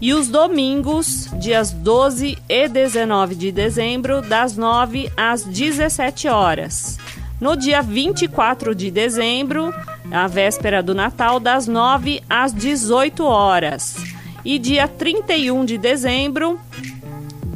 E 0.00 0.14
os 0.14 0.28
domingos, 0.28 1.28
dias 1.38 1.72
12 1.72 2.38
e 2.48 2.68
19 2.68 3.34
de 3.34 3.52
dezembro, 3.52 4.22
das 4.22 4.56
9 4.56 5.12
às 5.16 5.44
17 5.44 6.26
horas. 6.28 6.96
No 7.40 7.56
dia 7.56 7.80
24 7.80 8.74
de 8.74 8.90
dezembro, 8.90 9.72
a 10.10 10.26
véspera 10.26 10.82
do 10.82 10.94
Natal, 10.94 11.40
das 11.40 11.66
9 11.66 12.22
às 12.28 12.52
18 12.52 13.24
horas. 13.24 13.96
E 14.44 14.58
dia 14.58 14.86
31 14.86 15.64
de 15.64 15.78
dezembro, 15.78 16.60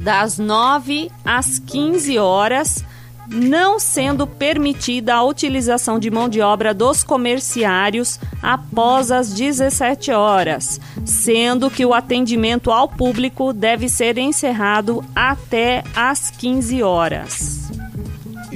das 0.00 0.38
9 0.38 1.10
às 1.22 1.58
15 1.58 2.18
horas, 2.18 2.82
não 3.28 3.78
sendo 3.78 4.26
permitida 4.26 5.14
a 5.14 5.22
utilização 5.22 5.98
de 5.98 6.10
mão 6.10 6.28
de 6.28 6.40
obra 6.40 6.72
dos 6.72 7.02
comerciários 7.02 8.18
após 8.42 9.10
as 9.10 9.34
17 9.34 10.12
horas, 10.12 10.80
sendo 11.04 11.70
que 11.70 11.84
o 11.84 11.94
atendimento 11.94 12.70
ao 12.70 12.88
público 12.88 13.52
deve 13.52 13.88
ser 13.88 14.16
encerrado 14.16 15.04
até 15.14 15.82
às 15.94 16.30
15 16.30 16.82
horas. 16.82 17.70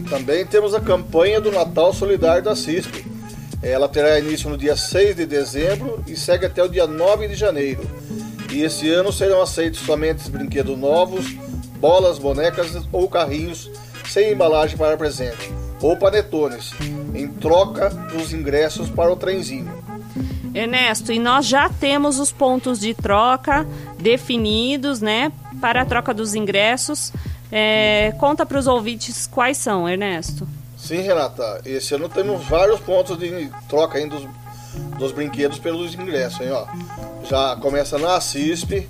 Também 0.08 0.46
temos 0.46 0.74
a 0.74 0.80
campanha 0.80 1.40
do 1.40 1.50
Natal 1.50 1.92
Solidário 1.92 2.42
da 2.42 2.56
CISP 2.56 3.08
ela 3.62 3.88
terá 3.88 4.18
início 4.18 4.48
no 4.48 4.56
dia 4.56 4.76
6 4.76 5.16
de 5.16 5.26
dezembro 5.26 6.02
e 6.06 6.14
segue 6.14 6.46
até 6.46 6.62
o 6.62 6.68
dia 6.68 6.86
9 6.86 7.28
de 7.28 7.34
janeiro. 7.34 7.80
E 8.52 8.62
esse 8.62 8.88
ano 8.88 9.12
serão 9.12 9.42
aceitos 9.42 9.80
somente 9.80 10.30
brinquedos 10.30 10.78
novos, 10.78 11.26
bolas, 11.80 12.18
bonecas 12.18 12.70
ou 12.92 13.08
carrinhos 13.08 13.70
sem 14.08 14.32
embalagem 14.32 14.76
para 14.76 14.96
presente, 14.96 15.52
ou 15.82 15.96
panetones, 15.96 16.72
em 17.14 17.28
troca 17.28 17.90
dos 17.90 18.32
ingressos 18.32 18.88
para 18.88 19.12
o 19.12 19.16
trenzinho. 19.16 19.70
Ernesto, 20.54 21.12
e 21.12 21.18
nós 21.18 21.46
já 21.46 21.68
temos 21.68 22.18
os 22.18 22.32
pontos 22.32 22.80
de 22.80 22.94
troca 22.94 23.66
definidos, 24.00 25.02
né, 25.02 25.30
para 25.60 25.82
a 25.82 25.84
troca 25.84 26.14
dos 26.14 26.34
ingressos. 26.34 27.12
É, 27.50 28.12
conta 28.18 28.44
para 28.44 28.58
os 28.58 28.66
ouvintes 28.66 29.26
quais 29.26 29.56
são, 29.56 29.88
Ernesto. 29.88 30.46
Sim, 30.76 31.00
Renata. 31.00 31.60
Esse 31.64 31.94
ano 31.94 32.08
temos 32.08 32.44
vários 32.44 32.80
pontos 32.80 33.18
de 33.18 33.50
troca 33.68 33.98
ainda 33.98 34.16
dos, 34.16 34.28
dos 34.98 35.12
brinquedos 35.12 35.58
pelos 35.58 35.94
ingressos, 35.94 36.40
hein, 36.40 36.52
ó. 36.52 36.66
Já 37.24 37.56
começa 37.56 37.98
na 37.98 38.20
CISP, 38.20 38.88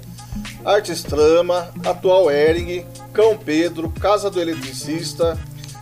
Artes 0.65 1.03
Trama, 1.03 1.71
Atual 1.85 2.31
Ering, 2.31 2.85
Cão 3.13 3.37
Pedro, 3.37 3.89
Casa 3.91 4.31
do 4.31 4.41
Eletricista, 4.41 5.39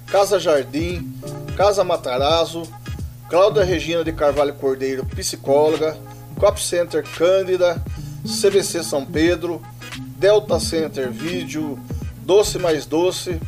Casa 0.07 0.39
Jardim, 0.39 1.12
Casa 1.57 1.83
Matarazzo, 1.83 2.62
Cláudia 3.29 3.65
Regina 3.65 4.05
de 4.05 4.12
Carvalho 4.12 4.55
Cordeiro, 4.55 5.05
psicóloga, 5.07 5.97
Cop 6.39 6.62
Center 6.62 7.03
Cândida, 7.03 7.83
CBC 8.25 8.85
São 8.85 9.05
Pedro, 9.05 9.61
Delta 10.17 10.61
Center 10.61 11.11
Vídeo, 11.11 11.79
Doce 12.27 12.59
Mais 12.59 12.85
Doce, 12.85 13.41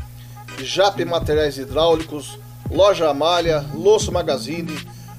Jap 0.62 1.05
Materiais 1.05 1.59
Hidráulicos, 1.59 2.38
Loja 2.71 3.11
Amália, 3.11 3.64
Losso 3.75 4.12
Magazine, 4.12 4.79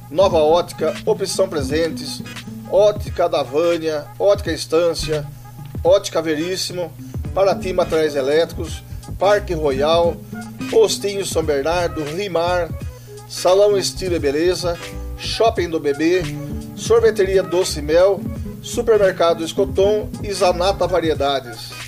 Nova 0.10 0.38
Ótica, 0.38 0.96
Opção 1.06 1.50
Presentes, 1.50 2.24
Ótica 2.72 3.28
da 3.28 3.44
Vânia, 3.44 4.06
Ótica 4.18 4.54
Estância, 4.54 5.28
Ótica 5.84 6.22
Veríssimo, 6.22 6.90
Paraty 7.34 7.74
Materiais 7.74 8.16
Elétricos, 8.16 8.82
Parque 9.20 9.54
Royal, 9.54 10.16
Postinho 10.72 11.26
São 11.26 11.44
Bernardo, 11.44 12.02
Rimar, 12.02 12.70
Salão 13.28 13.78
Estilo 13.78 14.16
e 14.16 14.20
Beleza, 14.20 14.80
Shopping 15.18 15.70
do 15.70 15.82
Bebê, 15.82 16.22
Sorveteria 16.78 17.44
Doce 17.44 17.82
Mel, 17.82 18.22
Supermercado 18.64 19.44
Escoton 19.44 20.10
e 20.24 20.32
Zanata 20.32 20.88
Variedades. 20.88 21.79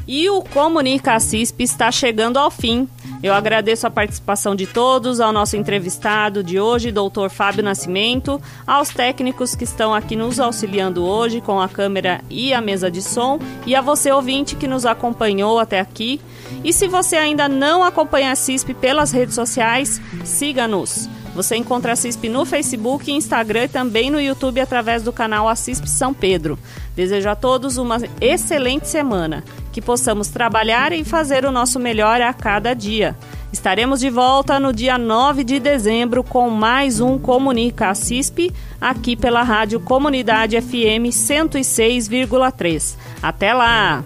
E 0.07 0.29
o 0.29 0.43
Comunica 0.43 1.19
CISP 1.19 1.63
está 1.63 1.91
chegando 1.91 2.37
ao 2.37 2.51
fim. 2.51 2.87
Eu 3.23 3.33
agradeço 3.33 3.87
a 3.87 3.91
participação 3.91 4.57
de 4.57 4.67
todos, 4.67 5.21
ao 5.21 5.33
nosso 5.33 5.57
entrevistado 5.57 6.43
de 6.43 6.59
hoje, 6.59 6.91
doutor 6.91 7.31
Fábio 7.31 7.63
Nascimento, 7.63 8.43
aos 8.67 8.89
técnicos 8.89 9.55
que 9.55 9.63
estão 9.63 9.95
aqui 9.95 10.17
nos 10.17 10.41
auxiliando 10.41 11.05
hoje 11.05 11.41
com 11.41 11.61
a 11.61 11.69
câmera 11.69 12.21
e 12.29 12.53
a 12.53 12.61
mesa 12.61 12.91
de 12.91 13.01
som, 13.01 13.39
e 13.65 13.77
a 13.77 13.81
você 13.81 14.11
ouvinte 14.11 14.57
que 14.57 14.67
nos 14.67 14.85
acompanhou 14.85 15.61
até 15.61 15.79
aqui. 15.79 16.21
E 16.65 16.73
se 16.73 16.89
você 16.89 17.15
ainda 17.15 17.49
não 17.49 17.85
acompanha 17.85 18.33
a 18.33 18.37
CISP 18.37 18.75
pelas 18.75 19.13
redes 19.13 19.37
sociais, 19.37 20.01
siga-nos. 20.25 21.09
Você 21.35 21.57
encontra 21.57 21.93
a 21.93 21.97
CISP 21.97 22.29
no 22.29 22.45
Facebook, 22.45 23.11
Instagram 23.11 23.65
e 23.65 23.69
também 23.69 24.11
no 24.11 24.21
YouTube 24.21 24.61
através 24.61 25.03
do 25.03 25.13
canal 25.13 25.49
Assisp 25.49 25.87
São 25.87 26.13
Pedro. 26.13 26.59
Desejo 26.95 27.31
a 27.31 27.37
todos 27.37 27.79
uma 27.79 27.99
excelente 28.21 28.87
semana, 28.87 29.43
que 29.73 29.81
possamos 29.81 30.29
trabalhar 30.29 30.93
e 30.93 31.03
fazer 31.03 31.45
o 31.45 31.51
nosso 31.51 31.81
melhor 31.81 32.21
a 32.21 32.33
cada 32.33 32.75
dia. 32.75 33.17
Estaremos 33.53 34.01
de 34.01 34.11
volta 34.11 34.61
no 34.61 34.73
dia 34.73 34.99
9 34.99 35.43
de 35.43 35.59
dezembro 35.59 36.23
com 36.23 36.51
mais 36.51 37.01
um 37.01 37.19
Comunica 37.19 37.89
a 37.89 37.95
CISP, 37.95 38.53
aqui 38.81 39.17
pela 39.17 39.43
Rádio 39.43 39.81
Comunidade 39.81 40.61
FM 40.61 41.11
106,3. 41.11 42.97
Até 43.23 43.53
lá! 43.53 44.05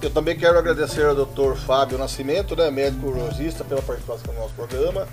Eu 0.00 0.10
também 0.10 0.36
quero 0.36 0.58
agradecer 0.58 1.04
ao 1.04 1.14
Dr. 1.14 1.56
Fábio 1.66 1.98
Nascimento, 1.98 2.56
né, 2.56 2.70
médico 2.70 3.08
urologista, 3.08 3.62
pela 3.64 3.82
participação 3.82 4.32
no 4.32 4.40
nosso 4.40 4.54
programa. 4.54 5.06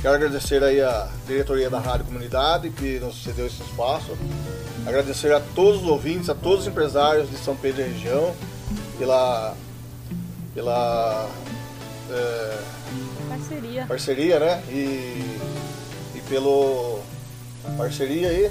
Quero 0.00 0.14
agradecer 0.14 0.62
aí 0.64 0.80
a 0.80 1.08
diretoria 1.26 1.68
da 1.68 1.78
Rádio 1.78 2.06
Comunidade 2.06 2.70
que 2.70 2.98
nos 2.98 3.22
cedeu 3.22 3.46
esse 3.46 3.62
espaço 3.62 4.16
Agradecer 4.86 5.32
a 5.32 5.40
todos 5.40 5.82
os 5.82 5.88
ouvintes, 5.88 6.28
a 6.28 6.34
todos 6.34 6.62
os 6.62 6.66
empresários 6.66 7.30
de 7.30 7.36
São 7.36 7.54
Pedro 7.54 7.82
e 7.82 7.84
região 7.84 8.34
pela 8.98 9.54
pela 10.54 11.28
é, 12.10 12.58
parceria, 13.28 13.86
parceria, 13.86 14.38
né? 14.38 14.62
E, 14.68 15.38
e 16.14 16.22
pelo 16.28 17.00
parceria 17.76 18.28
aí 18.28 18.50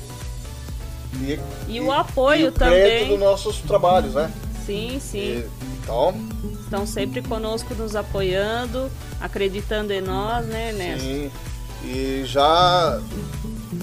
e, 1.14 1.34
e, 1.34 1.76
e 1.76 1.82
o 1.82 1.92
apoio 1.92 2.46
e 2.46 2.48
o 2.48 2.52
também 2.52 3.08
dos 3.08 3.20
nossos 3.20 3.58
trabalhos, 3.60 4.14
né? 4.16 4.32
Sim, 4.66 5.00
sim. 5.00 5.44
então 5.84 6.16
estão 6.64 6.86
sempre 6.86 7.22
conosco 7.22 7.74
nos 7.76 7.96
apoiando, 7.96 8.90
acreditando 9.20 9.92
em 9.92 10.02
nós, 10.02 10.46
né, 10.46 10.72
Neto? 10.72 11.02
Sim. 11.02 11.32
E 11.84 12.24
já 12.26 13.02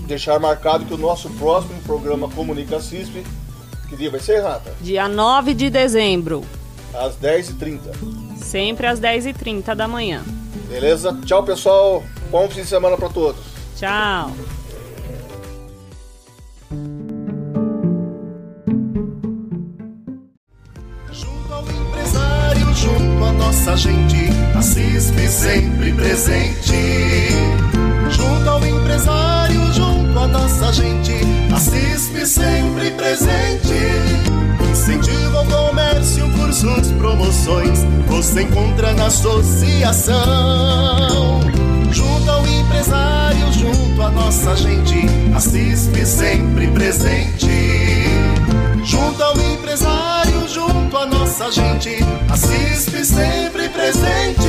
deixar 0.07 0.39
marcado 0.39 0.85
que 0.87 0.95
o 0.95 0.97
nosso 0.97 1.29
próximo 1.31 1.81
programa 1.83 2.29
Comunica 2.29 2.81
CISP, 2.81 3.25
que 3.89 3.97
dia 3.97 4.11
vai 4.11 4.21
ser, 4.21 4.37
Renata? 4.37 4.75
Dia 4.81 5.09
9 5.09 5.55
de 5.55 5.71
dezembro. 5.71 6.45
Às 6.95 7.17
10h30. 7.17 7.81
Sempre 8.37 8.87
às 8.87 9.01
10h30 9.01 9.75
da 9.75 9.89
manhã. 9.89 10.23
Beleza? 10.69 11.17
Tchau, 11.25 11.43
pessoal. 11.43 12.03
Bom 12.31 12.49
fim 12.49 12.63
de 12.63 12.67
semana 12.67 12.97
para 12.97 13.09
todos. 13.09 13.41
Tchau. 13.77 14.33
Junto 21.11 21.53
ao 21.55 21.63
empresário, 21.63 22.75
junto 22.75 23.25
à 23.25 23.33
nossa 23.33 23.77
gente, 23.77 24.29
a 24.57 24.63
CISP 24.63 25.27
sempre 25.29 25.93
presente. 25.95 26.58
se 38.29 38.43
encontra 38.43 38.93
na 38.93 39.07
associação. 39.07 40.19
Junto 41.91 42.31
ao 42.31 42.47
empresário, 42.47 43.53
junto 43.55 44.03
à 44.03 44.11
nossa 44.11 44.55
gente, 44.55 45.07
a 45.35 45.41
CISP 45.41 46.05
sempre 46.05 46.67
presente. 46.69 47.49
Junto 48.85 49.23
ao 49.23 49.35
empresário, 49.41 50.47
junto 50.47 50.97
à 50.97 51.07
nossa 51.07 51.51
gente, 51.51 52.05
a 52.29 52.37
CISP 52.37 53.03
sempre 53.03 53.71
presente. 53.71 54.49